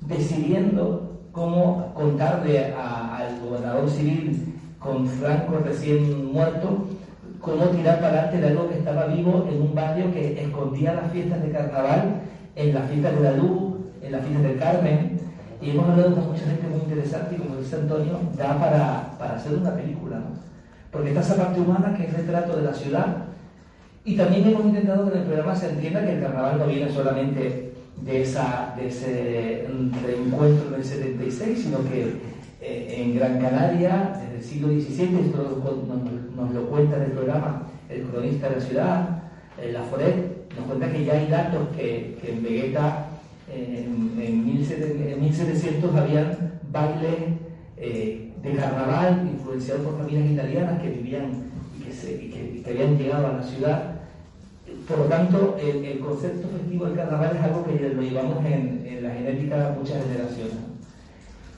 decidiendo 0.01 1.21
cómo 1.33 1.93
contarle 1.95 2.73
al 2.75 3.41
gobernador 3.41 3.91
civil 3.91 4.55
con 4.79 5.07
Franco 5.07 5.59
recién 5.65 6.33
muerto 6.33 6.87
cómo 7.41 7.67
tirar 7.67 8.01
para 8.01 8.09
adelante 8.09 8.41
de 8.41 8.49
algo 8.49 8.69
que 8.69 8.79
estaba 8.79 9.07
vivo 9.07 9.47
en 9.51 9.63
un 9.63 9.75
barrio 9.75 10.13
que 10.13 10.43
escondía 10.43 10.95
las 10.95 11.13
fiestas 11.13 11.43
de 11.43 11.51
carnaval, 11.51 12.23
en 12.57 12.75
las 12.75 12.91
fiestas 12.91 13.15
de 13.15 13.21
la 13.21 13.33
luz, 13.33 13.75
en 14.03 14.13
las 14.13 14.21
fiestas 14.23 14.43
del 14.43 14.59
Carmen. 14.59 15.21
Y 15.61 15.71
hemos 15.71 15.89
hablado 15.89 16.15
con 16.15 16.27
mucha 16.27 16.45
gente 16.45 16.67
muy 16.69 16.81
interesante 16.81 17.37
y 17.37 17.39
como 17.39 17.57
dice 17.57 17.77
Antonio, 17.77 18.19
da 18.37 18.59
para, 18.59 19.17
para 19.19 19.37
hacer 19.37 19.55
una 19.55 19.75
película, 19.75 20.17
¿no? 20.17 20.47
Porque 20.91 21.11
está 21.11 21.21
esa 21.21 21.37
parte 21.37 21.61
humana 21.61 21.95
que 21.97 22.05
es 22.05 22.13
retrato 22.13 22.57
de 22.57 22.63
la 22.63 22.75
ciudad. 22.75 23.07
Y 24.05 24.17
también 24.17 24.49
hemos 24.49 24.65
intentado 24.65 25.05
que 25.05 25.15
en 25.15 25.21
el 25.21 25.27
programa 25.27 25.55
se 25.55 25.71
entienda 25.71 26.05
que 26.05 26.15
el 26.15 26.23
carnaval 26.23 26.59
no 26.59 26.67
viene 26.67 26.91
solamente 26.91 27.66
de, 28.03 28.23
esa, 28.23 28.75
de 28.77 28.89
ese 28.89 29.67
reencuentro 30.05 30.71
del 30.71 30.85
76, 30.85 31.63
sino 31.63 31.79
que 31.89 32.15
eh, 32.61 32.95
en 32.99 33.17
Gran 33.17 33.41
Canaria, 33.41 34.21
desde 34.23 34.37
el 34.37 34.43
siglo 34.43 34.69
XVII, 34.69 35.27
esto 35.27 35.83
nos, 36.37 36.53
lo 36.53 36.67
cuenta 36.69 36.97
en 36.97 37.03
el 37.03 37.11
programa 37.13 37.63
el 37.89 38.03
cronista 38.03 38.49
de 38.49 38.57
la 38.57 38.61
ciudad, 38.61 39.23
eh, 39.61 39.73
La 39.73 39.83
Foret, 39.83 40.51
nos 40.57 40.67
cuenta 40.67 40.91
que 40.91 41.05
ya 41.05 41.15
hay 41.15 41.29
datos 41.29 41.69
que, 41.77 42.19
que 42.21 42.33
en 42.33 42.43
Vegeta 42.43 43.07
en, 43.53 44.21
en, 44.21 44.45
1700 45.21 45.95
habían 45.95 46.61
bailes 46.73 47.15
eh, 47.77 48.33
de 48.43 48.53
carnaval 48.55 49.29
influenciados 49.33 49.85
por 49.85 49.99
familias 49.99 50.31
italianas 50.31 50.83
que 50.83 50.91
vivían 50.91 51.45
y 51.79 51.85
que, 51.85 51.93
se, 51.93 52.13
y 52.13 52.63
que 52.65 52.71
habían 52.71 52.99
llegado 52.99 53.27
a 53.29 53.33
la 53.35 53.43
ciudad. 53.43 53.96
Por 54.89 54.99
lo 54.99 55.05
tanto, 55.07 55.57
el, 55.61 55.85
el, 55.85 55.99
concepto 55.99 56.49
festivo 56.49 56.87
del 56.87 56.97
carnaval 56.97 57.37
es 57.37 57.43
algo 57.43 57.65
que 57.65 57.89
lo 57.89 58.03
llevamos 58.03 58.45
en, 58.45 58.87
en 58.87 59.03
la 59.03 59.11
genética 59.11 59.71
de 59.71 59.79
muchas 59.79 60.03
generaciones. 60.05 60.77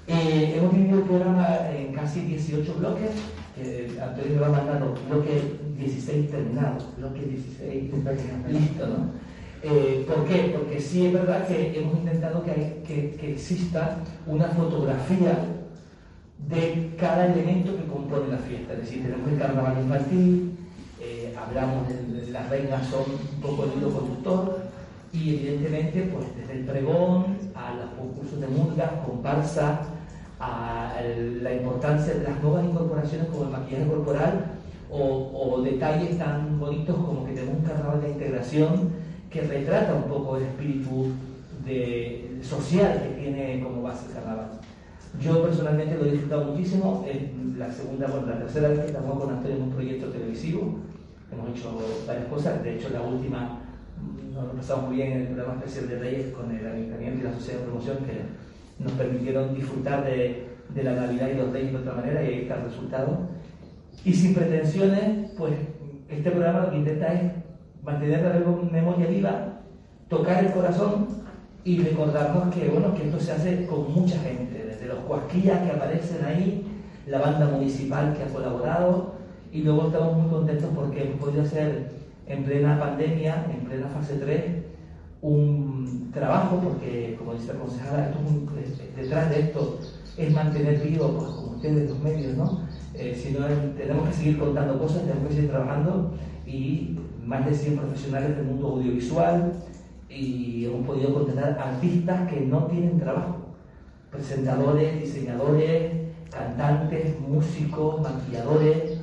Eh, 0.07 0.55
hemos 0.57 0.73
dividido 0.73 1.01
el 1.01 1.05
programa 1.05 1.47
en 1.71 1.93
casi 1.93 2.21
18 2.23 2.75
bloques. 2.79 3.11
Eh, 3.59 3.99
Antonio 4.01 4.35
me 4.35 4.41
va 4.41 4.49
mandando 4.49 4.95
bloque 5.11 5.43
16 5.77 6.31
terminado, 6.31 6.79
bloque 6.97 7.21
16 7.21 7.93
listo, 8.49 8.87
¿no? 8.87 9.11
Eh, 9.63 10.05
¿Por 10.07 10.25
qué? 10.25 10.55
Porque 10.57 10.81
sí 10.81 11.07
es 11.07 11.13
verdad 11.13 11.47
que 11.47 11.79
hemos 11.79 11.99
intentado 11.99 12.43
que, 12.45 12.51
hay, 12.53 12.83
que, 12.87 13.17
que, 13.21 13.33
exista 13.33 13.99
una 14.27 14.49
fotografía 14.49 15.37
de 16.49 16.95
cada 16.97 17.27
elemento 17.27 17.77
que 17.77 17.85
compone 17.85 18.29
la 18.29 18.39
fiesta. 18.39 18.75
Es 18.75 18.81
decir, 18.81 19.03
tenemos 19.03 19.29
el 19.29 19.39
carnaval 19.39 19.77
infantil, 19.83 20.53
eh, 21.01 21.35
hablamos 21.37 21.89
de, 21.89 21.98
las 22.39 22.51
reinas 22.51 22.87
son 22.87 23.05
un 23.11 23.41
poco 23.41 23.65
el 23.65 23.79
hilo 23.79 23.91
conductor, 23.91 24.59
y 25.13 25.35
evidentemente 25.35 26.11
pues 26.13 26.27
desde 26.37 26.61
el 26.61 26.67
pregón 26.67 27.37
a 27.55 27.75
los 27.75 27.91
concursos 27.99 28.41
de 28.41 28.47
murgas, 28.49 28.91
comparsa, 29.07 29.81
a 30.41 30.95
la 31.43 31.53
importancia 31.53 32.15
de 32.15 32.23
las 32.23 32.41
nuevas 32.41 32.65
incorporaciones 32.65 33.27
como 33.29 33.45
el 33.45 33.51
maquillaje 33.51 33.89
corporal 33.89 34.45
o, 34.89 35.33
o, 35.35 35.63
detalles 35.63 36.17
tan 36.17 36.61
bonitos 36.61 36.95
como 36.95 37.27
que 37.27 37.33
tenemos 37.33 37.57
un 37.59 37.65
carnaval 37.65 38.01
de 38.01 38.11
integración 38.11 38.91
que 39.31 39.41
retrata 39.41 39.95
un 39.95 40.05
poco 40.05 40.37
el 40.37 40.45
espíritu 40.45 41.09
de, 41.67 42.39
social 42.43 43.03
que 43.03 43.21
tiene 43.21 43.61
como 43.63 43.83
base 43.83 44.07
el 44.07 44.13
carnaval. 44.13 44.51
Yo 45.21 45.43
personalmente 45.43 45.97
lo 45.97 46.07
he 46.07 46.13
disfrutado 46.13 46.45
muchísimo. 46.45 47.05
Es 47.09 47.57
la 47.59 47.73
segunda, 47.73 48.07
bueno, 48.07 48.29
la 48.29 48.39
tercera 48.39 48.69
vez 48.69 48.81
que 48.81 48.87
estamos 48.87 49.19
con 49.19 49.31
Antonio 49.35 49.57
en 49.57 49.63
un 49.65 49.71
proyecto 49.73 50.07
televisivo. 50.09 50.79
Hemos 51.31 51.51
hecho 51.51 51.79
varias 52.07 52.27
cosas. 52.27 52.63
De 52.63 52.77
hecho, 52.77 52.89
la 52.91 53.03
última 53.03 53.61
nos 54.33 54.45
lo 54.45 54.53
pasamos 54.53 54.87
muy 54.89 54.97
bien 54.97 55.13
en 55.13 55.21
el 55.21 55.27
programa 55.29 55.55
especial 55.55 55.89
de 55.89 55.99
Reyes 55.99 56.33
con 56.33 56.51
el 56.55 56.67
Ayuntamiento 56.67 57.21
y 57.21 57.25
la 57.25 57.35
Sociedad 57.35 57.61
de 57.61 57.67
Promoción 57.67 57.99
que 57.99 58.83
nos 58.83 58.93
permitieron 58.93 59.55
disfrutar 59.55 60.05
de, 60.05 60.47
de, 60.75 60.83
la 60.85 60.95
Navidad 60.95 61.29
y 61.29 61.37
los 61.37 61.53
Reyes 61.53 61.73
de 61.73 61.79
otra 61.79 61.95
manera 61.95 62.23
y 62.23 62.27
ahí 62.27 62.41
está 62.43 62.57
el 62.57 62.65
resultado. 62.65 63.19
Y 64.05 64.13
sin 64.13 64.35
pretensiones, 64.35 65.33
pues 65.37 65.55
este 66.09 66.31
programa 66.31 66.61
lo 66.61 66.71
que 66.71 66.77
intenta 66.77 67.13
es 67.13 67.33
mantener 67.83 68.23
la 68.23 68.71
memoria 68.71 69.07
viva, 69.07 69.61
tocar 70.09 70.45
el 70.45 70.53
corazón 70.53 71.09
y 71.65 71.83
recordarnos 71.83 72.55
que, 72.55 72.69
bueno, 72.69 72.95
que 72.95 73.07
esto 73.07 73.19
se 73.19 73.33
hace 73.33 73.67
con 73.67 73.93
mucha 73.93 74.19
gente, 74.21 74.65
desde 74.65 74.87
los 74.87 75.01
cuasquillas 75.01 75.61
que 75.63 75.73
aparecen 75.73 76.25
ahí, 76.25 76.65
la 77.07 77.19
banda 77.19 77.47
municipal 77.47 78.15
que 78.17 78.23
ha 78.23 78.33
colaborado 78.33 79.18
y 79.59 79.63
luego 79.63 79.89
estamos 79.89 80.17
muy 80.17 80.31
contentos 80.31 80.71
porque 80.73 81.03
hemos 81.03 81.21
podido 81.21 81.43
hacer 81.43 81.91
en 82.29 82.45
plena 82.45 82.79
pandemia, 82.79 83.45
en 83.53 83.67
plena 83.67 83.89
fase 83.89 84.15
3, 84.15 84.45
un 85.21 86.11
trabajo, 86.15 86.61
porque 86.63 87.17
como 87.19 87.35
dice 87.35 87.55
la 87.55 87.59
concejala, 87.59 88.09
esto 88.09 88.21
es 88.63 88.97
detrás 88.97 89.31
de 89.31 89.41
esto 89.41 89.81
es 90.17 90.33
mantener 90.33 90.81
vivo, 90.81 91.09
pues, 91.09 91.31
como 91.31 91.57
ustedes 91.57 91.91
los 91.91 91.99
medios, 91.99 92.37
¿no? 92.37 92.61
Eh, 92.95 93.21
si 93.21 93.33
no, 93.33 93.47
tenemos 93.77 94.09
que 94.09 94.15
seguir 94.15 94.39
contando 94.39 94.79
cosas, 94.79 95.03
tenemos 95.03 95.27
que 95.27 95.35
seguir 95.35 95.51
trabajando 95.51 96.13
y 96.47 96.97
más 97.25 97.45
de 97.45 97.53
100 97.53 97.79
profesionales 97.79 98.37
del 98.37 98.47
mundo 98.47 98.69
audiovisual 98.69 99.55
y 100.09 100.67
hemos 100.67 100.87
podido 100.87 101.15
contratar 101.15 101.59
artistas 101.59 102.31
que 102.31 102.43
no 102.43 102.67
tienen 102.67 103.01
trabajo, 103.01 103.39
presentadores, 104.13 105.01
diseñadores, 105.01 105.93
cantantes, 106.31 107.19
músicos, 107.21 108.01
maquilladores, 108.01 108.98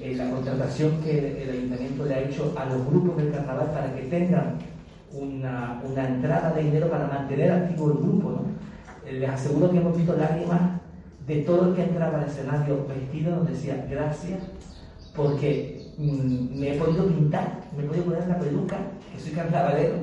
eh, 0.00 0.14
la 0.16 0.30
contratación 0.30 1.00
que 1.02 1.42
el 1.42 1.50
ayuntamiento 1.50 2.04
le 2.04 2.14
ha 2.14 2.20
hecho 2.20 2.54
a 2.56 2.64
los 2.66 2.86
grupos 2.86 3.16
del 3.16 3.32
carnaval 3.32 3.70
para 3.72 3.94
que 3.94 4.02
tengan 4.02 4.58
una, 5.12 5.82
una 5.84 6.08
entrada 6.08 6.52
de 6.52 6.62
dinero 6.62 6.88
para 6.90 7.06
mantener 7.06 7.52
activo 7.52 7.92
el 7.92 7.98
grupo. 7.98 8.30
¿no? 8.30 8.42
Eh, 9.06 9.20
les 9.20 9.30
aseguro 9.30 9.70
que 9.70 9.78
hemos 9.78 9.96
visto 9.96 10.16
lágrimas 10.16 10.60
de 11.26 11.36
todo 11.42 11.68
el 11.68 11.74
que 11.74 11.82
entraba 11.84 12.18
al 12.18 12.28
escenario 12.28 12.86
vestido, 12.86 13.36
nos 13.36 13.48
decía 13.48 13.86
gracias 13.90 14.40
porque 15.14 15.92
mmm, 15.98 16.58
me 16.58 16.74
he 16.74 16.78
podido 16.78 17.06
pintar, 17.06 17.62
me 17.76 17.84
he 17.84 17.86
podido 17.86 18.04
poner 18.04 18.28
la 18.28 18.38
peluca, 18.38 18.76
que 19.12 19.20
soy 19.20 19.32
carnavalero, 19.32 19.94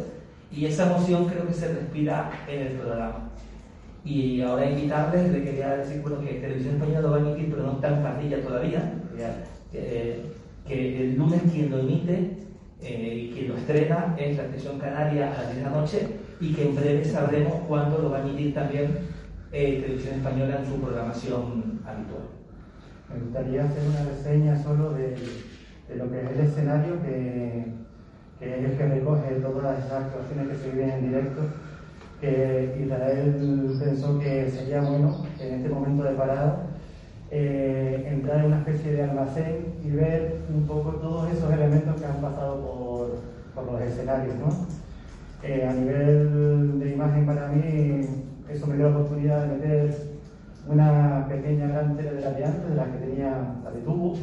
y 0.52 0.66
esa 0.66 0.88
emoción 0.88 1.26
creo 1.26 1.48
que 1.48 1.54
se 1.54 1.68
respira 1.68 2.32
en 2.48 2.62
el 2.62 2.74
programa. 2.74 3.30
Y 4.04 4.42
ahora 4.42 4.70
invitarles, 4.70 5.32
le 5.32 5.44
quería 5.44 5.78
decir 5.78 6.02
bueno, 6.02 6.20
que 6.20 6.34
Televisión 6.34 6.76
Española 6.76 7.02
lo 7.02 7.12
va 7.12 7.18
a 7.18 7.20
emitir, 7.22 7.50
pero 7.52 7.64
no 7.64 7.72
está 7.74 7.88
en 7.90 8.04
parrilla 8.04 8.42
todavía, 8.42 8.94
que 9.74 11.02
el 11.02 11.16
lunes 11.18 11.42
quien 11.52 11.72
lo 11.72 11.80
emite 11.80 12.38
eh, 12.82 13.30
y 13.30 13.34
quien 13.34 13.50
lo 13.50 13.58
estrena 13.58 14.16
es 14.18 14.38
la 14.38 14.44
Televisión 14.44 14.80
Canaria 14.80 15.32
a 15.32 15.38
las 15.38 15.54
10 15.54 15.56
de 15.58 15.64
la 15.64 15.70
noche 15.70 16.08
y 16.40 16.54
que 16.54 16.70
en 16.70 16.76
breve 16.76 17.06
sabremos 17.06 17.54
cuándo 17.68 17.98
lo 18.00 18.12
va 18.12 18.18
a 18.18 18.22
emitir 18.22 18.54
también 18.54 18.98
eh, 19.52 19.82
Televisión 19.82 20.16
Española 20.16 20.60
en 20.60 20.66
su 20.66 20.82
programación 20.82 21.82
habitual. 21.86 22.24
Me 23.14 23.20
gustaría 23.20 23.66
hacer 23.66 23.88
una 23.88 24.04
reseña 24.04 24.62
solo 24.62 24.92
de, 24.94 25.16
de 25.88 25.96
lo 25.96 26.10
que 26.10 26.22
es 26.22 26.32
el 26.32 26.40
escenario, 26.40 27.02
que, 27.04 27.66
que, 28.40 28.60
es 28.60 28.66
el 28.66 28.78
que 28.78 28.88
recoge 28.88 29.36
todas 29.36 29.80
esas 29.80 30.06
actuaciones 30.06 30.48
que 30.50 30.56
se 30.64 30.72
viven 30.72 30.90
en 30.90 31.08
directo. 31.08 31.42
Que 32.20 32.80
Israel 32.82 33.78
pensó 33.80 34.18
que 34.20 34.50
sería 34.50 34.82
bueno 34.82 35.26
en 35.40 35.54
este 35.56 35.70
momento 35.70 36.04
de 36.04 36.16
parada 36.16 36.73
eh, 37.36 38.10
entrar 38.12 38.42
en 38.42 38.46
una 38.46 38.60
especie 38.60 38.92
de 38.92 39.04
almacén 39.06 39.74
y 39.84 39.90
ver 39.90 40.42
un 40.54 40.68
poco 40.68 40.92
todos 40.92 41.34
esos 41.34 41.52
elementos 41.52 42.00
que 42.00 42.06
han 42.06 42.22
pasado 42.22 42.62
por, 42.62 43.16
por 43.56 43.74
los 43.74 43.82
escenarios. 43.82 44.36
¿no? 44.36 44.50
Eh, 45.42 45.68
a 45.68 45.74
nivel 45.74 46.80
de 46.80 46.92
imagen 46.92 47.26
para 47.26 47.48
mí, 47.48 48.02
eso 48.48 48.68
me 48.68 48.76
dio 48.76 48.88
la 48.88 48.98
oportunidad 48.98 49.48
de 49.48 49.56
meter 49.56 49.98
una 50.68 51.26
pequeña 51.28 51.70
gran 51.70 51.98
tele 51.98 52.14
de 52.14 52.22
la 52.22 52.32
de 52.34 52.46
antes, 52.46 52.70
de 52.70 52.76
la 52.76 52.86
que 52.86 52.98
tenía 53.00 53.32
la 53.64 53.72
de 53.72 53.80
tubo, 53.80 54.16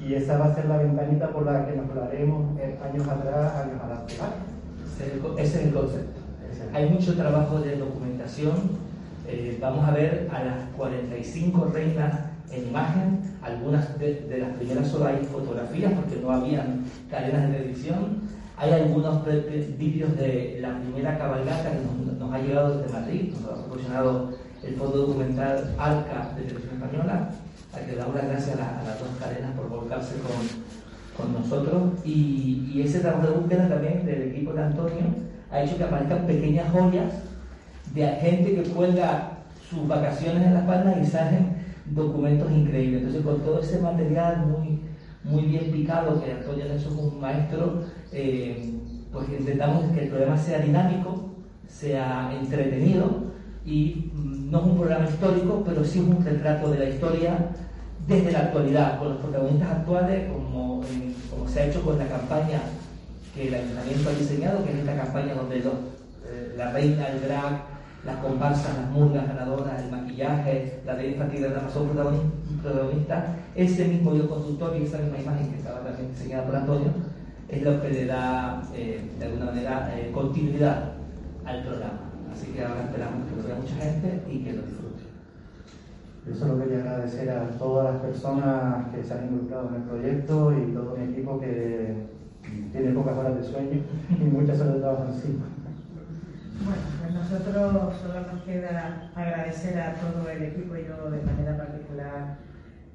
y 0.00 0.14
esa 0.14 0.36
va 0.36 0.46
a 0.46 0.54
ser 0.56 0.64
la 0.64 0.78
ventanita 0.78 1.28
por 1.28 1.46
la 1.46 1.64
que 1.64 1.76
nos 1.76 1.88
colaremos 1.90 2.58
años 2.58 3.06
atrás, 3.06 3.54
años 3.54 3.80
adelante. 3.80 4.14
ese 5.40 5.60
es 5.60 5.66
el 5.66 5.72
concepto. 5.72 6.20
Hay 6.74 6.90
mucho 6.90 7.14
trabajo 7.14 7.60
de 7.60 7.76
documentación. 7.76 8.82
Eh, 9.28 9.58
vamos 9.60 9.88
a 9.88 9.92
ver 9.92 10.28
a 10.32 10.42
las 10.42 10.68
45 10.76 11.70
reinas 11.72 12.31
en 12.50 12.68
imagen. 12.68 13.20
Algunas 13.42 13.98
de, 13.98 14.14
de 14.28 14.38
las 14.38 14.50
primeras 14.56 14.88
solo 14.88 15.06
hay 15.06 15.24
fotografías 15.24 15.92
porque 15.94 16.20
no 16.22 16.30
habían 16.32 16.84
cadenas 17.10 17.48
de 17.48 17.54
televisión. 17.58 18.22
Hay 18.56 18.70
algunos 18.72 19.24
vídeos 19.78 20.16
de 20.16 20.58
la 20.60 20.78
primera 20.78 21.18
cabalgata 21.18 21.70
que 21.72 21.78
nos, 22.06 22.18
nos 22.18 22.32
ha 22.32 22.38
llegado 22.38 22.78
desde 22.78 22.92
Madrid, 22.92 23.32
nos 23.32 23.50
ha 23.50 23.54
proporcionado 23.62 24.30
el 24.62 24.74
fondo 24.76 24.98
documental 25.06 25.74
ARCA 25.78 26.32
de 26.36 26.42
Televisión 26.42 26.74
Española, 26.80 27.30
a 27.74 27.78
que 27.80 27.96
las 27.96 28.12
gracias 28.12 28.54
a, 28.56 28.58
la- 28.60 28.80
a 28.80 28.84
las 28.84 28.98
dos 29.00 29.08
cadenas 29.18 29.50
por 29.56 29.68
volcarse 29.68 30.14
con, 30.18 31.26
con 31.26 31.32
nosotros 31.42 31.82
y, 32.04 32.70
y 32.72 32.82
ese 32.82 33.00
trabajo 33.00 33.26
de 33.26 33.32
búsqueda 33.38 33.68
también 33.68 34.04
del 34.06 34.22
equipo 34.30 34.52
de 34.52 34.62
Antonio 34.62 35.04
ha 35.50 35.62
hecho 35.62 35.76
que 35.78 35.84
aparezcan 35.84 36.26
pequeñas 36.26 36.70
joyas 36.70 37.12
de 37.94 38.06
gente 38.06 38.54
que 38.54 38.62
cuelga 38.70 39.30
sus 39.68 39.88
vacaciones 39.88 40.46
en 40.46 40.54
Las 40.54 40.64
Palmas 40.64 40.96
y 41.02 41.06
salen 41.06 41.56
documentos 41.86 42.50
increíbles. 42.50 43.02
Entonces 43.02 43.24
con 43.24 43.40
todo 43.40 43.60
ese 43.60 43.80
material 43.80 44.46
muy, 44.46 44.80
muy 45.24 45.42
bien 45.44 45.70
picado, 45.72 46.22
que 46.22 46.32
Antonio 46.32 46.66
Nelson 46.66 46.92
es 46.92 46.98
un 46.98 47.20
maestro, 47.20 47.82
eh, 48.12 48.74
pues 49.12 49.28
intentamos 49.28 49.92
que 49.92 50.04
el 50.04 50.08
programa 50.08 50.36
sea 50.36 50.58
dinámico, 50.60 51.30
sea 51.68 52.32
entretenido 52.40 53.32
y 53.64 54.10
mm, 54.14 54.50
no 54.50 54.60
es 54.60 54.64
un 54.64 54.76
programa 54.78 55.04
histórico, 55.04 55.62
pero 55.64 55.84
sí 55.84 55.98
es 55.98 56.04
un 56.04 56.24
retrato 56.24 56.70
de 56.70 56.78
la 56.78 56.88
historia 56.88 57.38
desde 58.06 58.32
la 58.32 58.40
actualidad, 58.40 58.98
con 58.98 59.10
los 59.10 59.18
protagonistas 59.18 59.70
actuales, 59.70 60.28
como, 60.30 60.82
como 61.30 61.48
se 61.48 61.60
ha 61.60 61.66
hecho 61.66 61.82
con 61.82 61.98
la 61.98 62.06
campaña 62.06 62.62
que 63.34 63.48
el 63.48 63.54
ayuntamiento 63.54 64.10
ha 64.10 64.12
diseñado, 64.12 64.64
que 64.64 64.72
es 64.72 64.78
esta 64.78 64.96
campaña 64.96 65.34
donde 65.34 65.60
los, 65.60 65.74
eh, 66.26 66.54
la 66.56 66.72
reina, 66.72 67.08
el 67.08 67.22
drag, 67.22 67.71
las 68.04 68.16
comparsas, 68.16 68.76
las 68.76 68.90
murgas 68.90 69.28
ganadoras, 69.28 69.82
el 69.82 69.90
maquillaje, 69.90 70.80
la 70.84 70.94
ley 70.94 71.12
infantil 71.12 71.42
de 71.42 71.50
la 71.50 71.68
son 71.68 71.88
protagoni- 71.90 72.60
protagonistas, 72.60 73.24
ese 73.54 73.88
mismo 73.88 74.14
hilo 74.14 74.28
conductor 74.28 74.74
y 74.76 74.82
esa 74.84 74.98
misma 74.98 75.18
imagen 75.20 75.50
que 75.50 75.58
estaba 75.58 75.80
también 75.80 76.10
diseñada 76.10 76.46
por 76.46 76.56
Antonio, 76.56 76.88
es 77.48 77.62
lo 77.62 77.80
que 77.80 77.90
le 77.90 78.06
da, 78.06 78.62
eh, 78.74 79.10
de 79.18 79.24
alguna 79.26 79.46
manera, 79.46 79.92
eh, 79.94 80.10
continuidad 80.12 80.94
al 81.44 81.62
programa. 81.62 82.00
Así 82.32 82.46
que 82.48 82.64
ahora 82.64 82.82
esperamos 82.82 83.28
que 83.28 83.36
lo 83.36 83.46
vea 83.46 83.56
mucha 83.56 83.76
gente 83.76 84.22
y 84.30 84.38
que 84.38 84.52
lo 84.54 84.62
disfrute. 84.62 85.02
Yo 86.26 86.34
solo 86.34 86.58
quería 86.58 86.78
agradecer 86.78 87.30
a 87.30 87.46
todas 87.58 87.94
las 87.94 88.02
personas 88.02 88.86
que 88.94 89.02
se 89.04 89.12
han 89.14 89.24
involucrado 89.24 89.68
en 89.68 89.74
el 89.74 89.82
proyecto 89.82 90.52
y 90.56 90.72
todo 90.72 90.96
mi 90.96 91.12
equipo 91.12 91.38
que 91.38 91.94
tiene 92.72 92.92
pocas 92.92 93.16
horas 93.18 93.36
de 93.36 93.44
sueño 93.44 93.80
y 94.10 94.24
muchas 94.24 94.60
horas 94.60 94.74
de 94.74 94.80
trabajo 94.80 95.04
encima. 95.08 95.44
Bueno, 96.64 96.82
pues 97.00 97.12
nosotros 97.12 97.96
solo 98.00 98.20
nos 98.32 98.42
queda 98.42 99.10
agradecer 99.16 99.80
a 99.80 99.94
todo 99.94 100.28
el 100.30 100.42
equipo 100.44 100.76
y 100.76 100.86
yo 100.86 101.10
de 101.10 101.22
manera 101.22 101.56
particular 101.56 102.36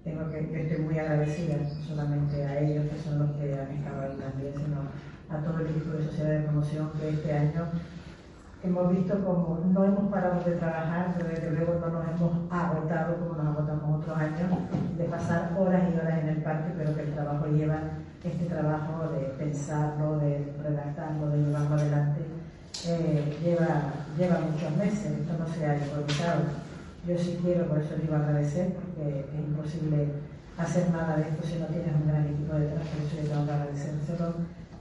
tengo 0.03 0.29
que, 0.29 0.61
estoy 0.61 0.85
muy 0.85 0.97
agradecida, 0.97 1.57
no 1.57 1.83
solamente 1.85 2.45
a 2.45 2.59
ellos 2.59 2.85
que 2.89 2.97
son 2.97 3.19
los 3.19 3.31
que 3.31 3.53
han 3.53 3.71
estado 3.71 4.01
ahí 4.01 4.17
también, 4.17 4.53
sino 4.55 4.87
a 5.29 5.43
todo 5.43 5.59
el 5.59 5.67
equipo 5.67 5.91
de 5.97 6.05
Sociedad 6.05 6.29
de 6.29 6.39
Promoción 6.41 6.91
que 6.97 7.09
este 7.09 7.33
año 7.33 7.67
hemos 8.63 8.91
visto 8.91 9.23
como 9.25 9.59
no 9.65 9.83
hemos 9.83 10.11
parado 10.11 10.43
de 10.43 10.55
trabajar, 10.55 11.13
pero 11.17 11.29
desde 11.29 11.51
luego 11.51 11.79
no 11.79 11.89
nos 11.89 12.07
hemos 12.07 12.51
agotado 12.51 13.17
como 13.17 13.43
nos 13.43 13.47
agotamos 13.47 14.01
otros 14.01 14.17
años, 14.17 14.49
de 14.97 15.03
pasar 15.05 15.51
horas 15.57 15.83
y 15.91 15.99
horas 15.99 16.19
en 16.19 16.29
el 16.29 16.41
parque, 16.41 16.73
pero 16.77 16.95
que 16.95 17.01
el 17.01 17.13
trabajo 17.13 17.47
lleva 17.47 17.79
este 18.23 18.45
trabajo 18.45 19.09
de 19.11 19.25
pensarlo, 19.37 20.17
de 20.19 20.53
redactarlo, 20.63 21.29
de 21.29 21.37
llevarlo 21.37 21.75
adelante, 21.75 22.21
eh, 22.85 23.37
lleva, 23.43 23.93
lleva 24.17 24.39
muchos 24.39 24.75
meses, 24.77 25.11
esto 25.17 25.33
no 25.37 25.47
se 25.47 25.65
ha 25.65 25.77
improvisado. 25.77 26.41
Yo 27.07 27.17
sí 27.17 27.39
quiero, 27.41 27.65
por 27.67 27.79
eso 27.79 27.95
a 27.95 28.15
agradecer, 28.17 28.73
porque 28.73 29.25
es 29.33 29.39
imposible 29.39 30.07
hacer 30.57 30.89
nada 30.91 31.17
de 31.17 31.23
esto 31.23 31.47
si 31.47 31.59
no 31.59 31.67
tienes 31.67 31.93
un 31.95 32.07
gran 32.07 32.25
equipo 32.25 32.53
detrás, 32.55 32.85
por 32.87 33.01
eso 33.01 33.15
yo 33.15 33.29
tengo 33.29 33.45
que 33.45 33.51
agradecérselo 33.51 34.33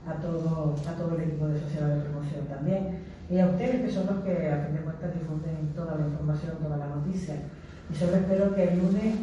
a 0.07 0.13
todo, 0.21 0.75
a 0.75 0.91
todo 0.95 1.15
el 1.15 1.21
equipo 1.23 1.47
de 1.47 1.59
Sociedad 1.59 1.87
de 1.87 2.01
Promoción 2.01 2.45
también. 2.47 2.99
Y 3.29 3.39
a 3.39 3.47
ustedes 3.47 3.81
que 3.81 3.91
son 3.91 4.07
los 4.07 4.23
que 4.23 4.51
a 4.51 4.65
fin 4.65 4.75
de 4.75 4.81
cuentas 4.81 5.13
difunden 5.13 5.73
toda 5.75 5.95
la 5.95 6.07
información, 6.07 6.57
toda 6.61 6.77
la 6.77 6.87
noticia. 6.87 7.35
Y 7.91 7.95
solo 7.95 8.17
espero 8.17 8.55
que 8.55 8.63
el 8.63 8.79
lunes 8.79 9.15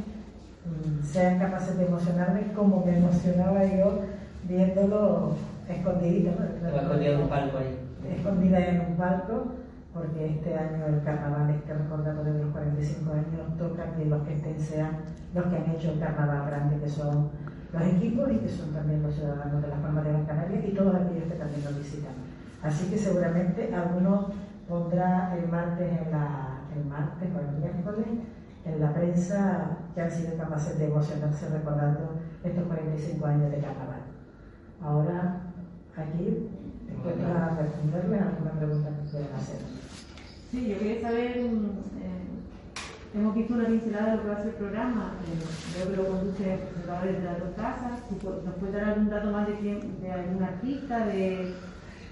mm, 0.65 1.05
sean 1.05 1.39
capaces 1.39 1.77
de 1.79 1.87
emocionarme 1.87 2.53
como 2.55 2.85
me 2.85 2.99
emocionaba 2.99 3.65
yo 3.65 4.03
viéndolo 4.49 5.37
escondidito. 5.69 6.33
¿no? 6.39 6.69
Esconder 6.69 7.15
en 7.15 7.21
un 7.21 7.29
palco 7.29 7.59
ahí. 7.59 7.84
Escondida 8.11 8.59
en 8.59 8.81
un 8.81 8.97
palco, 8.97 9.47
porque 9.93 10.27
este 10.27 10.55
año 10.57 10.87
el 10.87 11.03
carnaval, 11.03 11.51
este 11.51 11.75
recordatorio 11.75 12.33
de 12.33 12.43
los 12.45 12.53
45 12.53 13.13
años, 13.13 13.59
toca 13.59 13.93
que 13.97 14.05
los 14.07 14.23
que 14.27 14.35
estén 14.35 14.61
sean 14.61 14.91
los 15.35 15.45
que 15.47 15.57
han 15.57 15.71
hecho 15.71 15.93
el 15.93 16.01
carnaval 16.01 16.47
grande, 16.47 16.79
que 16.79 16.89
son 16.89 17.31
los 17.73 17.83
equipos 17.83 18.31
y 18.33 18.39
que 18.39 18.49
son 18.49 18.73
también 18.73 19.03
los 19.03 19.15
ciudadanos 19.15 19.63
de 19.63 19.69
las 19.69 19.79
Palmas 19.79 20.05
de 20.05 20.11
Gran 20.11 20.25
Canaria 20.27 20.67
y 20.67 20.75
todos 20.75 20.95
aquellos 20.95 21.25
que 21.25 21.39
también 21.39 21.65
nos 21.65 21.79
visitan. 21.79 22.13
Así 22.63 22.91
que 22.91 22.99
seguramente 22.99 23.75
alguno 23.75 24.29
pondrá 24.69 25.37
el 25.37 25.49
martes 25.49 25.89
en 25.89 26.11
la, 26.11 26.61
el 26.75 26.85
martes 26.87 27.29
o 27.35 27.41
el 27.41 27.61
miércoles 27.61 28.07
en 28.65 28.81
la 28.81 28.93
prensa 28.93 29.77
que 29.95 30.01
han 30.01 30.11
sido 30.11 30.37
capaces 30.37 30.79
de 30.79 30.87
emocionarse 30.87 31.49
recordando 31.51 32.21
estos 32.43 32.65
45 32.65 33.27
años 33.27 33.51
de 33.51 33.59
carnaval. 33.59 34.01
Ahora, 34.83 35.41
aquí, 35.97 36.49
después 36.87 37.15
para 37.17 37.57
responderle 37.57 38.19
a 38.19 38.29
alguna 38.29 38.53
pregunta 38.53 38.89
que 38.91 39.11
puedan 39.11 39.35
hacer. 39.35 39.59
Sí, 40.51 40.69
yo 40.69 40.79
quería 40.79 41.01
saber, 41.01 41.37
eh, 41.37 41.51
hemos 43.15 43.35
visto 43.35 43.55
una 43.55 43.67
pincelada 43.67 44.11
de 44.11 44.17
lo 44.17 44.23
que 44.23 44.29
va 44.29 44.35
a 44.35 44.39
ser 44.39 44.47
el 44.49 44.55
programa, 44.55 45.13
eh, 45.25 45.79
veo 45.79 45.91
que 45.91 45.97
lo 45.97 46.09
conduce 46.09 46.45
presentadores 46.45 47.19
de 47.19 47.25
las 47.25 47.39
dos 47.41 47.51
casas, 47.57 48.01
nos 48.45 48.55
puede 48.55 48.73
dar 48.73 48.85
algún 48.91 49.11
dato 49.11 49.31
más 49.31 49.47
de, 49.49 49.55
quién, 49.55 50.01
de 50.01 50.13
algún 50.13 50.43
artista, 50.43 51.07
de... 51.07 51.55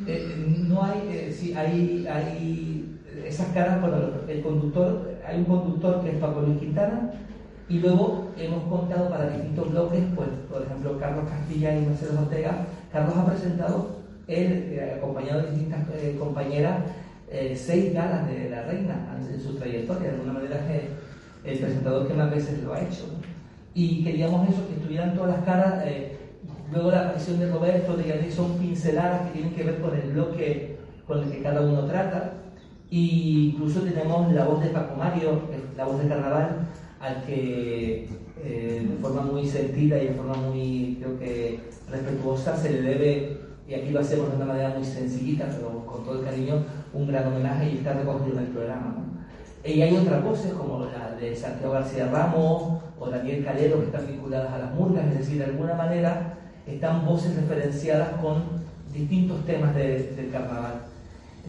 Eh, 0.06 0.64
no 0.68 0.82
hay, 0.82 1.00
eh, 1.11 1.32
sí, 1.32 1.54
hay, 1.54 2.06
hay 2.08 2.98
esas 3.24 3.48
caras, 3.48 3.80
bueno, 3.80 3.98
el 4.26 4.42
conductor, 4.42 5.14
hay 5.24 5.38
un 5.38 5.44
conductor 5.44 6.02
que 6.02 6.11
es 6.11 6.16
Paco 6.16 6.40
Luis 6.40 6.58
Quintana, 6.58 7.11
y 7.68 7.78
luego 7.78 8.32
hemos 8.37 8.64
contado 8.64 9.08
para 9.08 9.30
distintos 9.30 9.70
bloques, 9.70 10.02
pues, 10.14 10.28
por 10.50 10.62
ejemplo, 10.62 10.98
Carlos 10.98 11.24
Castilla 11.28 11.74
y 11.74 11.87
Mercedes 11.87 12.18
Ortega. 12.18 12.66
Carlos 12.92 13.16
ha 13.16 13.26
presentado, 13.26 14.02
él, 14.26 14.68
eh, 14.72 14.94
acompañado 14.96 15.42
de 15.42 15.50
distintas 15.50 15.80
eh, 15.94 16.16
compañeras, 16.18 16.85
eh, 17.30 17.54
seis 17.56 17.94
galas 17.94 18.28
de 18.28 18.50
la 18.50 18.62
reina 18.62 19.16
en 19.18 19.40
su 19.40 19.54
trayectoria, 19.54 20.08
de 20.08 20.14
alguna 20.16 20.35
manera 20.35 20.56
es 20.70 20.82
el, 21.44 21.58
presentador 21.58 22.06
que 22.06 22.14
más 22.14 22.30
veces 22.30 22.62
lo 22.62 22.74
ha 22.74 22.80
hecho. 22.80 23.06
¿no? 23.06 23.18
Y 23.74 24.04
queríamos 24.04 24.48
eso, 24.48 24.66
que 24.68 24.74
estuvieran 24.74 25.14
todas 25.14 25.37
las 25.37 25.44
caras. 25.44 25.82
eh, 25.87 26.18
Luego 26.72 26.90
la 26.90 27.00
aparición 27.00 27.38
de 27.38 27.50
Roberto, 27.50 27.96
de 27.96 28.08
Yannick, 28.08 28.30
son 28.30 28.58
pinceladas 28.58 29.26
que 29.26 29.32
tienen 29.32 29.54
que 29.54 29.62
ver 29.62 29.80
con 29.80 29.94
el 29.94 30.11
bloque 30.12 30.76
con 31.06 31.22
el 31.22 31.30
que 31.30 31.42
cada 31.42 31.61
uno 31.61 31.85
trata. 31.85 32.32
Y 32.90 33.52
incluso 33.54 33.80
tenemos 33.80 34.32
la 34.32 34.44
voz 34.44 34.62
de 34.62 34.70
Paco 34.70 34.96
Mario, 34.96 35.40
la 35.76 35.85
voz 35.85 36.02
de 36.02 36.08
carnaval, 36.08 36.68
al 37.00 37.24
que 37.24 38.08
eh, 38.42 38.87
de 38.88 38.96
forma 39.00 39.22
muy 39.22 39.46
sentida 39.46 40.02
y 40.02 40.08
de 40.08 40.14
forma 40.14 40.35
muy, 40.35 40.98
creo 41.00 41.18
que, 41.18 41.61
respetuosa 41.90 42.56
se 42.56 42.70
le 42.70 42.82
debe, 42.82 43.37
y 43.68 43.75
aquí 43.75 43.90
lo 43.90 44.01
hacemos 44.01 44.31
de 44.31 44.37
una 44.37 44.44
manera 44.46 44.70
muy 44.70 44.85
sencillita, 44.85 45.46
pero 45.51 45.85
con 45.87 46.05
todo 46.05 46.18
el 46.20 46.25
cariño, 46.25 46.57
un 46.92 47.07
gran 47.07 47.27
homenaje 47.29 47.70
y 47.70 47.77
está 47.79 47.92
recogido 47.94 48.37
en 48.38 48.44
el 48.44 48.51
programa. 48.51 48.94
¿no? 48.96 49.68
Y 49.70 49.81
hay 49.83 49.96
otras 49.96 50.25
voces 50.25 50.53
como 50.53 50.85
la 50.87 51.14
de 51.16 51.37
Santiago 51.37 51.75
García 51.75 52.09
Ramos 52.11 52.81
o 52.98 53.09
Daniel 53.11 53.44
Calero 53.44 53.79
que 53.81 53.87
están 53.87 54.07
vinculadas 54.07 54.53
a 54.53 54.59
las 54.59 54.75
murgas, 54.75 55.07
es 55.07 55.18
decir, 55.18 55.38
de 55.38 55.44
alguna 55.44 55.75
manera 55.75 56.35
están 56.66 57.05
voces 57.07 57.37
referenciadas 57.37 58.20
con 58.20 58.42
distintos 58.92 59.44
temas 59.46 59.75
de- 59.75 60.12
del 60.16 60.31
carnaval. 60.31 60.75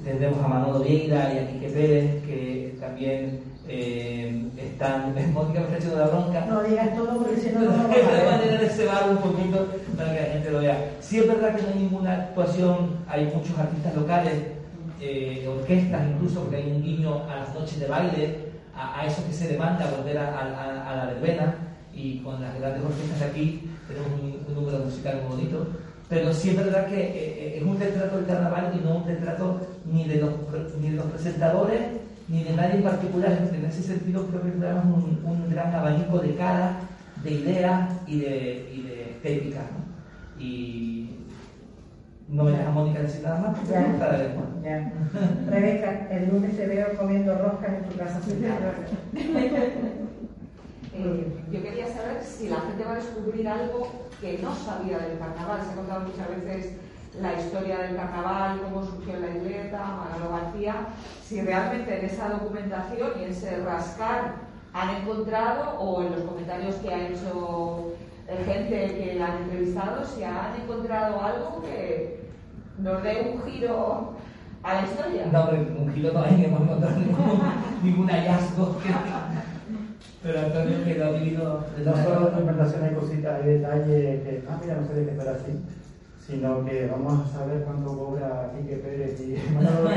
Tendremos 0.04 0.43
a 0.43 0.47
Manolo 0.47 0.80
Vieira 0.82 1.34
y 1.34 1.38
a 1.39 1.47
Quique 1.52 1.69
Pérez 1.69 2.23
que 2.23 2.78
también 2.80 3.39
eh, 3.67 4.43
están. 4.58 5.13
Mónica 5.34 5.60
me 5.62 5.65
está 5.67 5.78
echando 5.78 5.97
la 5.99 6.08
bronca. 6.08 6.45
No 6.45 6.63
digas 6.63 6.95
todo 6.95 7.17
porque 7.19 7.38
si 7.41 7.49
no, 7.52 7.60
no 7.62 7.67
vamos 7.71 7.91
a 7.91 7.97
Es 7.97 8.23
la 8.26 8.32
manera 8.32 8.58
de 8.62 8.69
cebar 8.69 9.10
un 9.10 9.17
poquito 9.17 9.67
para 9.97 10.13
que 10.13 10.19
la 10.21 10.26
gente 10.28 10.52
lo 10.52 10.60
vea. 10.60 10.91
Sí 11.02 11.19
es 11.19 11.28
verdad 11.28 11.56
que 11.56 11.62
no 11.63 11.67
hay 11.69 11.80
ninguna 11.80 12.13
actuación, 12.13 12.97
hay 13.08 13.26
muchos 13.34 13.58
artistas 13.58 13.95
locales, 13.95 14.34
eh, 15.02 15.47
orquestas 15.49 16.02
incluso, 16.13 16.41
porque 16.41 16.58
hay 16.58 16.71
un 16.71 16.82
guiño 16.84 17.23
a 17.30 17.36
las 17.38 17.54
noches 17.56 17.80
de 17.80 17.88
baile, 17.88 18.38
a, 18.76 18.99
a 19.02 19.06
eso 19.06 19.23
que 19.26 19.34
se 19.34 19.47
demanda 19.47 19.91
volver 19.97 20.17
a, 20.17 20.30
a- 20.39 20.91
a 20.91 20.95
la 20.95 21.06
verbena, 21.08 21.56
y 21.93 22.19
con 22.19 22.41
las 22.41 22.58
grandes 22.60 22.84
orquestas 22.84 23.19
de 23.19 23.26
aquí 23.26 23.69
tenemos 23.88 24.10
un, 24.19 24.45
un 24.47 24.56
número 24.56 24.84
musical 24.84 25.21
muy 25.28 25.36
bonito, 25.38 25.67
Pero 26.10 26.34
sí 26.34 26.49
es 26.49 26.58
verdad 26.58 26.88
que 26.88 26.99
eh, 26.99 27.13
eh, 27.15 27.58
es 27.58 27.63
un 27.63 27.80
retrato 27.80 28.17
del 28.17 28.26
carnaval 28.26 28.73
y 28.76 28.84
no 28.86 28.97
un 28.97 29.06
retrato 29.08 29.60
ni 29.86 30.06
de 30.08 30.15
los, 30.17 30.32
ni 30.82 30.89
de 30.89 30.95
los 30.97 31.06
presentadores 31.08 31.80
ni 32.27 32.43
de 32.43 32.55
nadie 32.55 32.75
en 32.75 32.83
particular. 32.83 33.31
En 33.53 33.65
ese 33.65 33.81
sentido 33.83 34.27
creo 34.27 34.41
que 34.41 34.49
es 34.49 34.55
un, 34.55 35.21
un 35.25 35.49
gran 35.49 35.73
abanico 35.73 36.19
de 36.19 36.36
caras, 36.36 36.77
de 37.23 37.31
ideas 37.31 37.89
y 38.07 38.19
de, 38.19 38.71
y 38.73 38.81
de 38.83 39.01
estéticas. 39.12 39.63
¿no? 39.71 40.41
Y 40.43 41.17
no 42.29 42.43
me 42.45 42.51
deja 42.51 42.71
Mónica 42.71 43.01
decir 43.01 43.21
nada 43.23 43.39
más 43.39 43.57
porque 43.57 43.71
Ya. 43.73 43.79
me 43.81 43.88
gusta 43.89 44.12
la 44.12 44.17
lengua. 44.17 44.43
Ya. 44.63 44.93
Rebeca, 45.49 46.07
el 46.09 46.29
lunes 46.29 46.55
te 46.57 46.65
veo 46.67 46.97
comiendo 46.97 47.38
roscas 47.38 47.69
en 47.73 47.83
tu 47.89 47.97
casa. 47.97 48.19
Eh, 50.95 51.25
yo 51.51 51.63
quería 51.63 51.88
saber 51.88 52.21
si 52.23 52.49
la 52.49 52.57
gente 52.62 52.83
va 52.83 52.91
a 52.91 52.95
descubrir 52.97 53.47
algo 53.47 53.88
que 54.21 54.38
no 54.38 54.53
sabía 54.53 54.99
del 54.99 55.17
carnaval. 55.17 55.59
Se 55.65 55.71
ha 55.71 55.75
contado 55.75 56.01
muchas 56.01 56.29
veces 56.29 56.73
la 57.21 57.34
historia 57.39 57.80
del 57.80 57.95
carnaval, 57.95 58.62
cómo 58.63 58.84
surgió 58.86 59.19
la 59.19 59.38
isleta, 59.38 59.80
Manolo 59.80 60.32
García. 60.32 60.76
Si 61.23 61.41
realmente 61.41 61.99
en 61.99 62.06
esa 62.06 62.30
documentación 62.30 63.12
y 63.19 63.23
en 63.23 63.30
ese 63.32 63.58
rascar 63.58 64.36
han 64.73 64.89
encontrado, 65.02 65.80
o 65.80 66.02
en 66.02 66.12
los 66.12 66.21
comentarios 66.21 66.76
que 66.76 66.93
ha 66.93 67.08
hecho 67.08 67.93
eh, 68.28 68.43
gente 68.45 68.95
que 68.97 69.15
la 69.19 69.28
han 69.28 69.43
entrevistado, 69.43 70.04
si 70.06 70.23
han 70.23 70.56
encontrado 70.62 71.21
algo 71.21 71.62
que 71.62 72.30
nos 72.80 73.04
dé 73.04 73.34
un 73.34 73.52
giro 73.52 74.13
a 74.63 74.73
la 74.73 74.82
historia. 74.84 75.26
No, 75.32 75.49
pero 75.49 75.82
un 75.82 75.93
giro 75.93 76.13
no 76.13 76.23
hay, 76.23 76.45
hemos 76.45 76.62
encontrado 76.62 76.95
ningún, 76.97 77.41
ningún 77.84 78.10
hallazgo. 78.10 78.78
Pero 80.23 80.39
Antonio 80.39 80.86
que 80.86 80.95
lo 80.95 81.06
ha 81.06 81.12
vivido 81.12 81.65
de 81.76 81.84
en 81.84 81.86
la 81.86 82.19
documentación 82.19 82.84
hay 82.84 82.95
cositas, 82.95 83.41
hay 83.41 83.45
detalles 83.45 84.23
que, 84.23 84.43
ah, 84.49 84.58
mira, 84.62 84.76
no 84.76 84.88
sabía 84.88 85.04
que 85.04 85.12
esto 85.12 85.21
era 85.21 85.32
así, 85.34 85.52
sino 86.27 86.63
que 86.65 86.88
vamos 86.88 87.27
a 87.27 87.38
saber 87.39 87.63
cuánto 87.63 87.97
cobra 87.97 88.51
Quique 88.55 88.77
Pérez 88.77 89.19
y 89.21 89.36
Manolo. 89.53 89.89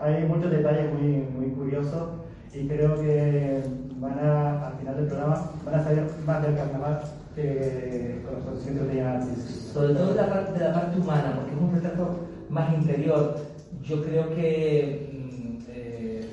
Hay 0.00 0.24
muchos 0.26 0.50
detalles 0.50 0.92
muy, 0.92 1.08
muy 1.36 1.50
curiosos 1.54 2.08
y 2.54 2.66
creo 2.66 3.00
que 3.00 3.62
van 4.00 4.18
a, 4.18 4.68
al 4.68 4.74
final 4.78 4.96
del 4.96 5.06
programa, 5.06 5.50
van 5.64 5.74
a 5.74 5.84
saber 5.84 6.04
más 6.24 6.42
del 6.42 6.54
carnaval 6.56 7.00
que 7.34 8.20
con 8.24 8.34
los 8.34 8.44
conocimientos 8.44 8.88
tenían 8.88 9.22
antes. 9.22 9.70
sobre 9.72 9.94
todo 9.94 10.08
de 10.10 10.14
la, 10.14 10.28
parte, 10.28 10.58
de 10.58 10.64
la 10.64 10.72
parte 10.74 11.00
humana, 11.00 11.32
porque 11.36 11.52
es 11.54 11.60
un 11.60 11.74
retrato 11.74 12.18
más 12.48 12.72
interior. 12.74 13.36
Yo 13.82 14.02
creo 14.04 14.34
que 14.34 15.08
mm, 15.12 15.58
eh, 15.70 16.28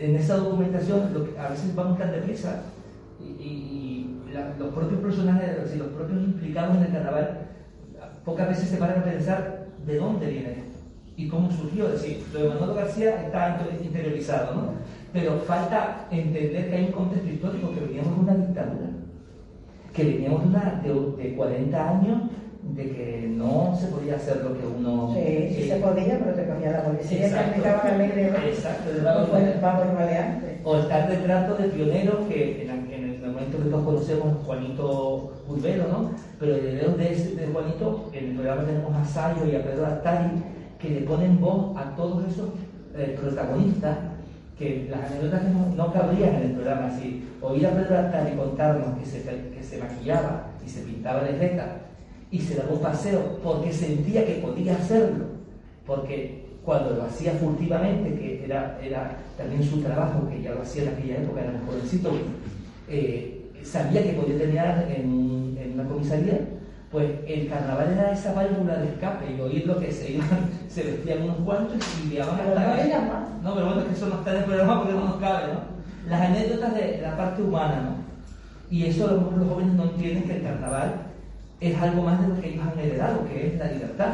en 0.00 0.16
esa 0.16 0.36
documentación 0.36 1.12
lo 1.14 1.24
que 1.24 1.38
a 1.38 1.48
veces 1.48 1.74
vamos 1.74 1.98
tan 1.98 2.12
deprisa 2.12 2.62
y- 3.20 3.42
y 3.42 3.97
la- 4.32 4.54
los 4.58 4.74
propios 4.74 5.00
personajes, 5.00 5.76
los 5.76 5.88
propios 5.88 6.22
implicados 6.22 6.76
en 6.76 6.82
el 6.84 6.92
carnaval, 6.92 7.38
pocas 8.24 8.48
veces 8.48 8.68
se 8.68 8.76
paran 8.76 9.00
a 9.00 9.04
pensar 9.04 9.66
de 9.86 9.96
dónde 9.96 10.26
viene 10.26 10.50
esto 10.50 10.78
y 11.16 11.28
cómo 11.28 11.50
surgió. 11.50 11.86
Es 11.88 12.02
decir, 12.02 12.24
lo 12.32 12.42
de 12.42 12.48
Manolo 12.50 12.74
García 12.74 13.22
está 13.22 13.58
interiorizado, 13.82 14.54
¿no? 14.54 14.62
Pero 15.12 15.38
falta 15.46 16.06
entender 16.10 16.68
que 16.68 16.76
hay 16.76 16.84
un 16.86 16.92
contexto 16.92 17.28
histórico 17.28 17.72
que 17.72 17.80
veníamos 17.80 18.14
de 18.14 18.20
una 18.20 18.34
dictadura 18.34 18.86
que 19.94 20.04
veníamos 20.04 20.42
de, 20.42 20.48
una, 20.48 20.80
de, 20.82 21.22
de 21.22 21.34
40 21.34 21.88
años 21.90 22.22
de 22.62 22.90
que 22.90 23.32
no 23.34 23.76
se 23.80 23.86
podía 23.88 24.14
hacer 24.16 24.44
lo 24.44 24.56
que 24.56 24.64
uno... 24.66 25.12
Sí, 25.14 25.54
sí 25.56 25.68
se 25.68 25.76
podía, 25.76 26.18
pero 26.18 26.34
te 26.36 26.46
cogía 26.46 26.70
la 26.72 26.84
policía, 26.84 27.26
Exacto. 27.26 27.88
alegre. 27.94 28.26
Exacto. 28.48 28.90
O 30.64 30.76
el 30.76 30.82
retrato 31.08 31.54
de 31.56 31.68
pionero 31.68 32.28
que 32.28 32.62
en, 32.62 32.92
en 32.92 33.04
el 33.24 33.30
momento 33.32 33.57
que 33.57 33.57
todos 33.68 33.84
conocemos, 33.84 34.36
Juanito 34.46 35.32
Urbero, 35.48 35.88
¿no? 35.88 36.10
Pero 36.38 36.54
de, 36.54 36.62
de, 36.74 37.12
ese- 37.12 37.34
de 37.34 37.46
Juanito, 37.48 38.10
en 38.12 38.24
el 38.30 38.34
programa 38.34 38.64
tenemos 38.64 38.94
a 38.96 39.04
Sayo 39.04 39.46
y 39.46 39.54
a 39.56 39.62
Pedro 39.64 39.86
Artari 39.86 40.30
que 40.78 40.90
le 40.90 41.00
ponen 41.02 41.40
voz 41.40 41.76
a 41.76 41.94
todos 41.96 42.24
esos 42.28 42.48
eh, 42.96 43.16
protagonistas 43.20 43.96
que 44.58 44.88
las 44.90 45.10
anécdotas 45.10 45.40
que 45.42 45.48
no, 45.50 45.74
no 45.76 45.92
cabrían 45.92 46.34
en 46.36 46.42
el 46.42 46.52
programa. 46.52 46.90
Si 46.98 47.24
oír 47.40 47.66
a 47.66 47.70
Pedro 47.70 47.98
Artari 47.98 48.36
contarnos 48.36 48.98
que 48.98 49.06
se, 49.06 49.22
que 49.22 49.62
se 49.62 49.78
maquillaba 49.78 50.46
y 50.64 50.68
se 50.68 50.82
pintaba 50.82 51.22
de 51.24 51.32
jeta 51.34 51.76
y 52.30 52.40
se 52.40 52.56
daba 52.56 52.72
un 52.72 52.80
paseo 52.80 53.38
porque 53.42 53.72
sentía 53.72 54.24
que 54.26 54.34
podía 54.34 54.74
hacerlo, 54.76 55.24
porque 55.86 56.46
cuando 56.64 56.90
lo 56.90 57.04
hacía 57.04 57.32
furtivamente, 57.32 58.14
que 58.18 58.44
era, 58.44 58.78
era 58.82 59.16
también 59.38 59.62
su 59.62 59.80
trabajo, 59.80 60.28
que 60.28 60.42
ya 60.42 60.52
lo 60.52 60.62
hacía 60.62 60.82
en 60.82 60.88
aquella 60.90 61.16
época, 61.18 61.40
era 61.42 61.52
un 61.52 61.66
jovencito, 61.66 62.10
eh, 62.88 63.37
sabía 63.64 64.02
que 64.02 64.12
podía 64.12 64.38
terminar 64.38 64.86
en, 64.88 65.56
en 65.60 65.72
una 65.74 65.88
comisaría, 65.88 66.40
pues 66.90 67.10
el 67.26 67.48
carnaval 67.48 67.90
era 67.92 68.12
esa 68.12 68.32
válvula 68.32 68.76
de 68.78 68.88
escape 68.88 69.26
y 69.36 69.40
oír 69.40 69.66
lo 69.66 69.78
que 69.78 69.92
se 69.92 70.12
iban, 70.12 70.28
se 70.68 70.82
vestían 70.84 71.22
unos 71.22 71.36
cuantos 71.44 71.76
y 72.04 72.08
llevaban 72.10 72.40
hasta 72.40 72.60
más. 73.00 73.28
No, 73.42 73.54
pero 73.54 73.66
bueno, 73.66 73.80
es 73.82 73.86
que 73.88 73.94
eso 73.94 74.06
no 74.08 74.14
está 74.16 74.30
en 74.32 74.36
el 74.38 74.44
programa 74.44 74.78
porque 74.78 74.94
no 74.94 75.04
nos 75.04 75.16
cabe, 75.16 75.52
¿no? 75.52 75.60
Las 76.10 76.20
anécdotas 76.22 76.74
de 76.74 77.00
la 77.02 77.16
parte 77.16 77.42
humana, 77.42 77.80
¿no? 77.82 78.08
Y 78.70 78.84
eso 78.86 79.06
a 79.08 79.12
lo 79.12 79.20
mejor 79.20 79.38
los 79.38 79.48
jóvenes 79.48 79.74
no 79.74 79.82
entienden 79.84 80.24
que 80.24 80.36
el 80.36 80.42
carnaval 80.42 80.92
es 81.60 81.78
algo 81.80 82.02
más 82.02 82.20
de 82.22 82.28
lo 82.28 82.40
que 82.40 82.48
ellos 82.48 82.64
han 82.66 82.78
heredado, 82.78 83.24
que 83.26 83.46
es 83.48 83.58
la 83.58 83.66
libertad. 83.72 84.08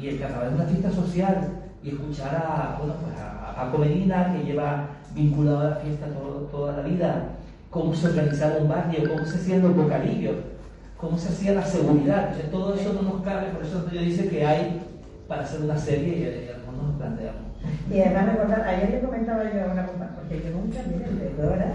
Y 0.00 0.08
el 0.08 0.20
carnaval 0.20 0.48
es 0.48 0.54
una 0.54 0.64
fiesta 0.64 0.90
social. 0.92 1.48
Y 1.82 1.90
escuchar 1.90 2.34
a, 2.34 2.76
bueno, 2.78 2.94
pues 3.02 3.16
a, 3.20 3.50
a 3.50 3.54
Paco 3.56 3.78
Medina, 3.78 4.32
que 4.32 4.44
lleva 4.44 4.88
vinculado 5.14 5.60
a 5.60 5.70
la 5.70 5.76
fiesta 5.76 6.06
todo- 6.06 6.48
toda 6.50 6.76
la 6.78 6.82
vida, 6.82 7.22
cómo 7.70 7.94
se 7.94 8.08
organizaba 8.08 8.56
un 8.58 8.68
barrio, 8.68 9.08
cómo 9.08 9.24
se 9.24 9.36
hacían 9.36 9.62
los 9.62 9.76
bocadillos, 9.76 10.36
cómo 10.96 11.18
se 11.18 11.28
hacía 11.28 11.54
la 11.54 11.64
seguridad. 11.64 12.28
Entonces, 12.28 12.50
todo 12.50 12.74
eso 12.74 12.92
no 12.92 13.02
nos 13.02 13.22
cabe, 13.22 13.48
por 13.50 13.64
eso 13.64 13.88
yo 13.90 14.00
dice 14.00 14.28
que 14.28 14.46
hay 14.46 14.82
para 15.28 15.42
hacer 15.42 15.60
una 15.60 15.76
serie 15.76 16.18
y, 16.18 16.54
algunos 16.54 16.88
nos 16.88 16.96
planteamos. 16.96 17.42
Y 17.90 18.00
además 18.00 18.26
recordar, 18.26 18.62
ayer 18.62 18.90
le 18.90 19.00
comentaba 19.00 19.42
yo 19.44 19.64
a 19.64 19.72
una 19.72 19.86
compañera, 19.86 20.16
porque 20.16 20.42
yo 20.42 20.50
nunca, 20.50 20.78
miren, 20.86 21.34
ahora, 21.42 21.72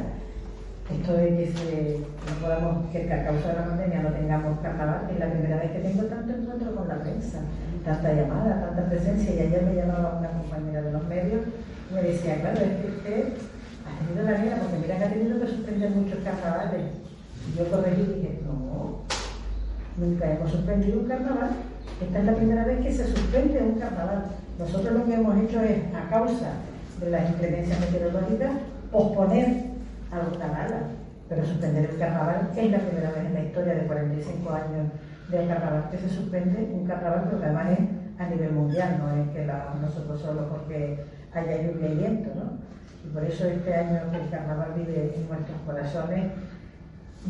esto 0.92 1.14
de 1.14 1.28
que 1.38 1.46
se, 1.52 1.98
no 2.00 2.34
podamos, 2.42 2.90
que 2.92 3.12
a 3.12 3.26
causa 3.26 3.48
de 3.50 3.54
la 3.56 3.66
pandemia 3.66 4.02
no 4.04 4.10
tengamos 4.10 4.60
carnaval, 4.60 5.08
es 5.12 5.20
la 5.20 5.32
primera 5.32 5.58
vez 5.58 5.72
que 5.72 5.80
tengo 5.80 6.04
tanto 6.04 6.34
encuentro 6.34 6.76
con 6.76 6.88
la 6.88 7.00
prensa, 7.00 7.40
tanta 7.86 8.14
llamada, 8.14 8.62
tanta 8.62 8.90
presencia, 8.90 9.36
y 9.36 9.40
ayer 9.40 9.64
me 9.64 9.76
llamaba 9.76 10.20
una 10.20 10.30
compañera 10.30 10.82
de 10.82 10.92
los 10.92 11.04
medios 11.06 11.42
y 11.90 11.94
me 11.94 12.02
decía, 12.04 12.42
claro, 12.42 12.60
es 12.60 12.82
que 12.82 12.88
usted 12.88 13.34
ha 13.88 13.92
tenido 14.00 14.24
la 14.24 14.42
vida, 14.42 14.61
ha 15.04 15.10
tenido 15.10 15.40
que 15.40 15.48
suspender 15.48 15.90
muchos 15.92 16.20
carnavales. 16.24 16.82
Y 17.48 17.58
yo 17.58 17.70
corregí 17.70 18.02
y 18.02 18.06
dije, 18.06 18.40
no, 18.46 19.02
nunca 19.98 20.32
hemos 20.32 20.52
suspendido 20.52 21.00
un 21.00 21.08
carnaval. 21.08 21.50
Esta 22.02 22.20
es 22.20 22.26
la 22.26 22.36
primera 22.36 22.66
vez 22.66 22.82
que 22.82 22.94
se 22.94 23.08
suspende 23.08 23.60
un 23.60 23.80
carnaval. 23.80 24.26
Nosotros 24.60 24.94
lo 24.94 25.06
que 25.06 25.14
hemos 25.14 25.38
hecho 25.38 25.62
es, 25.62 25.80
a 25.96 26.10
causa 26.10 26.54
de 27.00 27.10
las 27.10 27.30
inclemencias 27.30 27.80
meteorológicas, 27.80 28.52
posponer 28.92 29.64
alguna 30.12 30.48
gala. 30.48 30.82
Pero 31.30 31.46
suspender 31.46 31.90
el 31.90 31.98
carnaval 31.98 32.52
es 32.56 32.72
la 32.72 32.80
primera 32.80 33.12
vez 33.12 33.26
en 33.26 33.34
la 33.34 33.44
historia 33.44 33.74
de 33.76 33.88
45 33.88 34.54
años 34.54 34.88
del 35.30 35.48
carnaval 35.48 35.90
que 35.90 35.98
se 35.98 36.10
suspende 36.10 36.70
un 36.74 36.86
carnaval, 36.86 37.24
pero 37.26 37.40
que 37.40 37.46
además 37.46 37.68
es 37.72 37.80
a 38.20 38.30
nivel 38.30 38.52
mundial, 38.52 39.00
no 39.00 39.24
es 39.24 39.30
que 39.30 39.50
nosotros 39.82 40.22
solo 40.22 40.48
porque 40.50 41.04
haya 41.34 41.62
lluvia 41.62 41.90
y 41.90 41.96
viento, 41.96 42.30
¿no? 42.36 42.61
Y 43.04 43.14
por 43.14 43.24
eso 43.24 43.46
este 43.46 43.74
año 43.74 44.00
que 44.12 44.18
el 44.18 44.30
carnaval 44.30 44.74
vive 44.76 45.16
en 45.16 45.28
nuestros 45.28 45.58
corazones, 45.66 46.32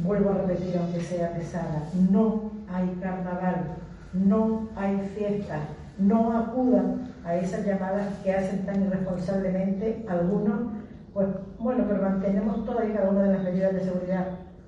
vuelvo 0.03 0.31
a 0.31 0.33
repetir, 0.33 0.77
aunque 0.77 1.01
sea 1.01 1.33
pesada, 1.33 1.83
no 2.09 2.51
hay 2.73 2.87
carnaval, 3.01 3.75
no 4.13 4.69
hay 4.75 4.99
fiesta, 5.15 5.59
no 5.97 6.37
acudan 6.37 7.11
a 7.25 7.35
esas 7.35 7.65
llamadas 7.65 8.07
que 8.23 8.33
hacen 8.33 8.65
tan 8.65 8.83
irresponsablemente 8.83 10.05
algunos, 10.09 10.71
pues 11.13 11.27
bueno, 11.59 11.85
pero 11.87 12.01
mantenemos 12.01 12.65
todas 12.65 12.87
y 12.89 12.93
cada 12.93 13.09
una 13.09 13.23
de 13.23 13.33
las 13.33 13.43
medidas 13.43 13.73
de 13.73 13.83
seguridad. 13.83 14.27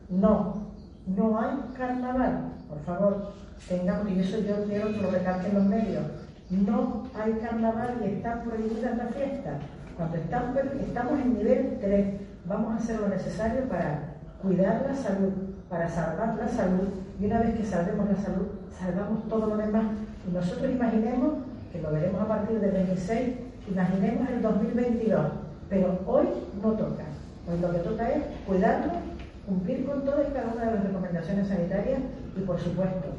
No, 0.10 0.68
no 1.08 1.40
hay 1.40 1.58
carnaval, 1.78 2.52
por 2.70 2.80
favor, 2.82 3.34
tengamos, 3.68 4.12
y 4.12 4.20
eso 4.20 4.40
yo 4.40 4.64
quiero 4.66 4.88
que 4.88 5.02
lo 5.02 5.12
los 5.12 5.66
medios, 5.66 6.04
no 6.50 7.04
hay 7.20 7.34
carnaval 7.34 7.98
y 8.04 8.10
están 8.10 8.44
prohibidas 8.44 8.98
las 8.98 9.16
fiestas. 9.16 9.56
Cuando 9.98 10.18
estamos 10.18 11.20
en 11.20 11.34
nivel 11.36 11.78
3, 11.80 12.08
vamos 12.46 12.74
a 12.74 12.78
hacer 12.78 13.00
lo 13.00 13.10
necesario 13.10 13.70
para 13.70 14.16
cuidar 14.42 14.86
la 14.88 14.96
salud, 14.96 15.32
para 15.70 15.88
salvar 15.88 16.36
la 16.36 16.48
salud, 16.48 16.88
y 17.20 17.26
una 17.26 17.42
vez 17.42 17.56
que 17.56 17.66
salvemos 17.66 18.10
la 18.10 18.16
salud, 18.16 18.48
salvamos 18.78 19.28
todo 19.30 19.48
lo 19.48 19.58
demás. 19.58 19.86
Y 20.28 20.34
nosotros 20.34 20.72
imaginemos, 20.72 21.36
que 21.72 21.82
lo 21.82 21.92
veremos 21.92 22.22
a 22.22 22.28
partir 22.28 22.60
del 22.60 22.72
26, 22.72 23.36
imaginemos 23.70 24.30
el 24.30 24.42
2022, 24.42 25.26
pero 25.70 26.00
hoy 26.08 26.26
no 26.62 26.72
toca. 26.72 27.04
Hoy 27.48 27.60
lo 27.60 27.72
que 27.72 27.80
toca 27.80 28.10
es 28.10 28.24
cuidarnos, 28.48 28.98
cumplir 29.46 29.86
con 29.86 30.04
todas 30.06 30.28
y 30.28 30.34
cada 30.34 30.54
una 30.54 30.66
de 30.66 30.72
las 30.76 30.84
recomendaciones 30.86 31.48
sanitarias 31.48 32.00
y, 32.36 32.40
por 32.42 32.60
supuesto, 32.60 33.10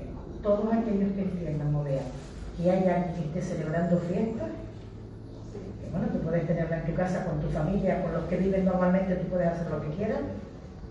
todos 0.42 0.72
aquellos 0.72 1.12
que 1.12 1.22
tengan 1.44 1.72
movea 1.72 2.02
y 2.58 2.68
hayan 2.68 3.14
que 3.14 3.20
esté 3.20 3.42
celebrando 3.42 3.98
fiestas, 3.98 4.48
que 4.48 4.63
bueno, 5.94 6.09
tú 6.12 6.18
puedes 6.18 6.46
tenerla 6.46 6.78
en 6.78 6.87
tu 6.87 6.94
casa 6.94 7.24
con 7.24 7.40
tu 7.40 7.48
familia, 7.48 8.02
con 8.02 8.12
los 8.12 8.24
que 8.24 8.37
viven 8.37 8.64
normalmente, 8.64 9.14
tú 9.14 9.28
puedes 9.28 9.46
hacer 9.46 9.70
lo 9.70 9.80
que 9.80 9.90
quieras, 9.90 10.20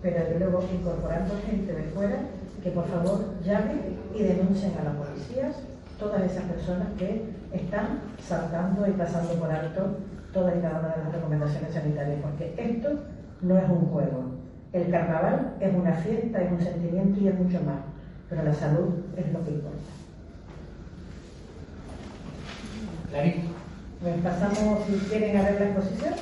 pero 0.02 0.18
desde 0.20 0.40
luego 0.40 0.64
incorporando 0.74 1.36
gente 1.46 1.74
de 1.74 1.84
fuera 1.84 2.18
que 2.64 2.72
por 2.72 2.88
favor 2.88 3.20
llamen 3.44 4.00
y 4.16 4.24
denuncien 4.24 4.72
a 4.80 4.84
las 4.86 4.96
policías 4.96 5.58
todas 6.00 6.24
esas 6.24 6.44
personas 6.44 6.88
que 6.98 7.26
están 7.52 8.00
saltando 8.26 8.88
y 8.88 8.92
pasando 8.92 9.34
por 9.34 9.52
alto 9.52 9.98
todas 10.32 10.56
y 10.56 10.62
cada 10.62 10.80
una 10.80 10.96
de 10.96 11.04
las 11.04 11.14
recomendaciones 11.14 11.74
sanitarias, 11.74 12.20
porque 12.22 12.56
esto 12.58 12.90
no 13.42 13.58
es 13.58 13.70
un 13.70 13.86
juego. 13.88 14.32
El 14.72 14.90
carnaval 14.90 15.54
es 15.60 15.76
una 15.76 15.94
fiesta, 15.94 16.42
es 16.42 16.52
un 16.52 16.62
sentimiento 16.62 17.20
y 17.20 17.28
es 17.28 17.36
mucho 17.38 17.62
más, 17.62 17.82
pero 18.30 18.44
la 18.44 18.54
salud 18.54 18.96
es 19.16 19.32
lo 19.32 19.44
que 19.44 19.52
importa. 19.52 19.80
Pues 24.04 24.16
pasamos, 24.20 24.84
si 24.86 25.00
quieren, 25.08 25.38
a 25.38 25.44
ver 25.44 25.62
la 25.62 25.66
exposición. 25.68 26.16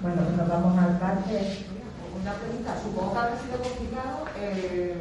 Bueno, 0.00 0.22
pues 0.22 0.36
nos 0.38 0.48
vamos 0.48 0.78
al 0.78 0.96
parque. 1.00 1.66
Una 2.22 2.34
pregunta, 2.38 2.70
supongo 2.78 3.12
que 3.12 3.18
habrá 3.18 3.34
sido 3.34 3.58
complicado 3.58 4.18
eh, 4.38 4.94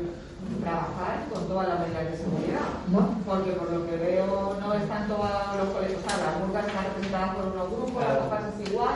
trabajar 0.65 1.29
con 1.31 1.47
todas 1.47 1.69
las 1.69 1.79
medidas 1.85 2.09
de 2.09 2.17
seguridad. 2.17 2.65
¿No? 2.89 3.13
Porque 3.29 3.51
por 3.51 3.69
lo 3.69 3.85
que 3.85 3.97
veo 3.97 4.57
no 4.59 4.73
están 4.73 5.07
todos 5.07 5.29
los 5.29 5.69
colegios, 5.69 6.01
o 6.01 6.09
sea, 6.09 6.17
las 6.17 6.41
burgas 6.41 6.65
están 6.65 6.83
representadas 6.85 7.35
por 7.35 7.45
unos 7.53 7.69
grupos, 7.77 8.01
las 8.01 8.17
copas 8.25 8.43
es 8.49 8.69
igual. 8.71 8.95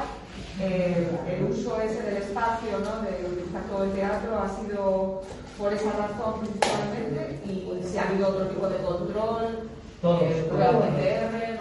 Eh, 0.60 1.19
el 1.30 1.43
uso 1.54 1.82
ese 1.82 2.02
del 2.02 2.17
espacio, 2.17 2.82
¿no? 2.82 3.06
de 3.06 3.30
utilizar 3.30 3.62
todo 3.69 3.84
el 3.84 3.93
teatro, 3.93 4.41
ha 4.41 4.50
sido 4.50 5.22
por 5.54 5.72
esa 5.72 5.91
razón 6.02 6.41
principalmente 6.41 7.46
y 7.46 7.78
si 7.86 7.98
ha 8.00 8.10
habido 8.10 8.30
otro 8.30 8.48
tipo 8.48 8.67
de 8.69 8.78
control, 8.78 9.69
Todo. 10.02 10.22
eh, 10.22 10.48
pruebas 10.50 10.89
sé. 10.98 11.53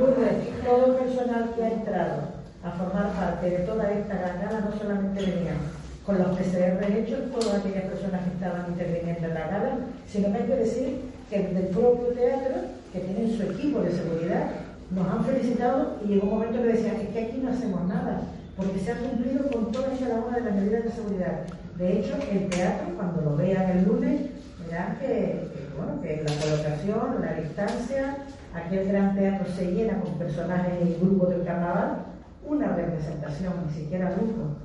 Todo 0.00 0.86
el 0.86 0.92
personal 0.94 1.52
que 1.54 1.62
ha 1.62 1.72
entrado 1.72 2.22
a 2.64 2.70
formar 2.70 3.12
parte 3.12 3.50
de 3.50 3.58
toda 3.58 3.92
esta 3.92 4.14
gala 4.14 4.64
no 4.64 4.78
solamente 4.78 5.20
venían 5.20 5.60
con 6.06 6.18
los 6.18 6.38
PCR 6.38 6.82
hechos, 6.90 7.30
todas 7.30 7.60
aquellas 7.60 7.84
personas 7.84 8.24
que 8.24 8.30
estaban 8.30 8.64
interviniendo 8.68 9.28
en 9.28 9.34
la 9.34 9.46
gala, 9.48 9.72
sino 10.08 10.32
que 10.32 10.38
hay 10.38 10.46
que 10.46 10.56
decir 10.56 11.00
que 11.28 11.42
del 11.52 11.66
propio 11.66 12.14
teatro, 12.14 12.54
que 12.94 13.00
tienen 13.00 13.36
su 13.36 13.42
equipo 13.42 13.80
de 13.82 13.92
seguridad, 13.92 14.46
nos 14.90 15.06
han 15.06 15.22
felicitado 15.22 15.98
y 16.02 16.08
llegó 16.08 16.28
un 16.28 16.32
momento 16.32 16.62
que 16.62 16.68
decían, 16.68 16.96
es 16.96 17.08
que 17.10 17.26
aquí 17.26 17.36
no 17.42 17.50
hacemos 17.50 17.86
nada, 17.86 18.22
porque 18.56 18.80
se 18.80 18.92
ha 18.92 18.96
cumplido 18.96 19.50
con 19.50 19.70
todas 19.70 20.00
y 20.00 20.04
cada 20.04 20.20
una 20.20 20.38
de 20.38 20.44
las 20.44 20.54
medidas 20.54 20.84
de 20.84 20.92
seguridad. 20.92 21.40
De 21.76 22.00
hecho, 22.00 22.16
el 22.32 22.48
teatro, 22.48 22.96
cuando 22.96 23.20
lo 23.20 23.36
vean 23.36 23.70
el 23.70 23.84
lunes, 23.84 24.30
verán 24.64 24.96
que, 24.98 25.44
bueno, 25.76 26.00
que 26.00 26.24
la 26.24 26.40
colocación, 26.40 27.20
la 27.20 27.34
distancia, 27.34 28.16
aquel 28.54 28.88
gran 28.88 29.14
teatro 29.14 29.46
se 29.52 29.72
llena 29.72 30.00
con 30.00 30.14
personajes 30.14 30.74
y 30.82 31.00
grupos 31.00 31.30
del 31.30 31.44
carnaval, 31.44 32.06
una 32.46 32.68
representación, 32.74 33.52
ni 33.66 33.72
siquiera 33.72 34.10
grupo. 34.10 34.56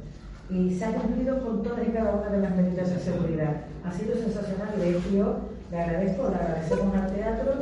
Y 0.50 0.74
se 0.76 0.86
ha 0.86 0.94
cumplido 0.94 1.44
con 1.44 1.64
todas 1.64 1.88
y 1.88 1.92
cada 1.92 2.16
una 2.16 2.30
de 2.30 2.42
las 2.42 2.56
medidas 2.56 2.90
de 2.90 3.00
seguridad. 3.00 3.54
Ha 3.84 3.92
sido 3.92 4.16
sensacional 4.16 4.70
y 4.78 4.80
de 4.80 5.18
yo 5.18 5.38
le 5.72 5.80
agradezco, 5.80 6.30
le 6.30 6.36
agradecemos 6.36 6.96
al 6.96 7.14
teatro 7.14 7.54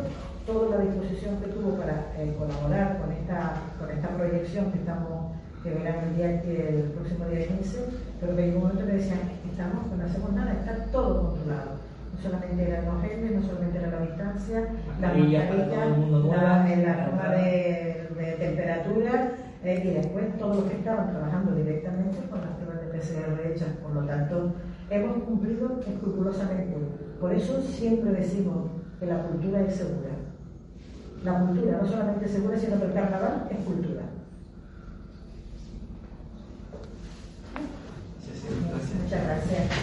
toda 0.45 0.77
la 0.77 0.83
disposición 0.83 1.37
que 1.37 1.47
tuvo 1.47 1.77
para 1.77 2.11
eh, 2.17 2.35
colaborar 2.37 2.99
con 2.99 3.11
esta, 3.11 3.53
con 3.79 3.89
esta 3.89 4.09
proyección 4.09 4.71
que 4.71 4.79
estamos 4.79 5.31
que 5.63 5.69
verán 5.69 5.95
el, 6.09 6.15
día, 6.17 6.41
el 6.43 6.91
próximo 6.91 7.25
día 7.29 7.47
15, 7.47 7.85
pero 8.19 8.35
que 8.35 8.49
un 8.49 8.59
momento 8.59 8.85
me 8.85 8.93
decían, 8.93 9.19
estamos, 9.49 9.87
que 9.87 9.95
no 9.95 10.03
hacemos 10.03 10.33
nada, 10.33 10.51
está 10.51 10.91
todo 10.91 11.29
controlado. 11.29 11.82
No 12.23 12.29
solamente 12.29 12.67
eran 12.69 12.85
los 12.85 13.01
geles, 13.01 13.31
no 13.31 13.41
solamente 13.41 13.77
era 13.79 13.87
la 13.91 13.99
distancia, 13.99 14.61
la 14.61 15.07
Mascarilla 15.07 15.39
la, 15.49 16.67
la 16.77 17.05
toma 17.05 17.29
de, 17.35 18.07
de 18.15 18.31
temperatura 18.39 19.31
eh, 19.63 19.81
y 19.83 19.89
después 19.89 20.37
todos 20.37 20.55
los 20.57 20.65
que 20.65 20.77
estaban 20.77 21.09
trabajando 21.09 21.53
directamente 21.55 22.19
con 22.29 22.39
las 22.39 22.51
pruebas 22.51 22.81
de 22.81 22.97
PCR 22.97 23.47
hechas. 23.47 23.69
Por 23.81 23.95
lo 23.95 24.05
tanto, 24.05 24.53
hemos 24.89 25.23
cumplido 25.23 25.81
escrupulosamente. 25.85 26.77
Por 27.19 27.33
eso 27.33 27.61
siempre 27.61 28.11
decimos 28.11 28.71
que 28.99 29.05
la 29.05 29.23
cultura 29.23 29.61
es 29.61 29.75
segura. 29.75 30.11
La 31.25 31.39
cultura 31.39 31.79
no 31.81 31.87
solamente 31.87 32.25
es 32.25 32.31
segura, 32.31 32.57
sino 32.57 32.79
que 32.79 32.85
el 32.85 32.93
carnaval 32.93 33.47
es 33.49 33.57
cultura. 33.65 34.03
Muchas 39.03 39.23
gracias. 39.25 39.82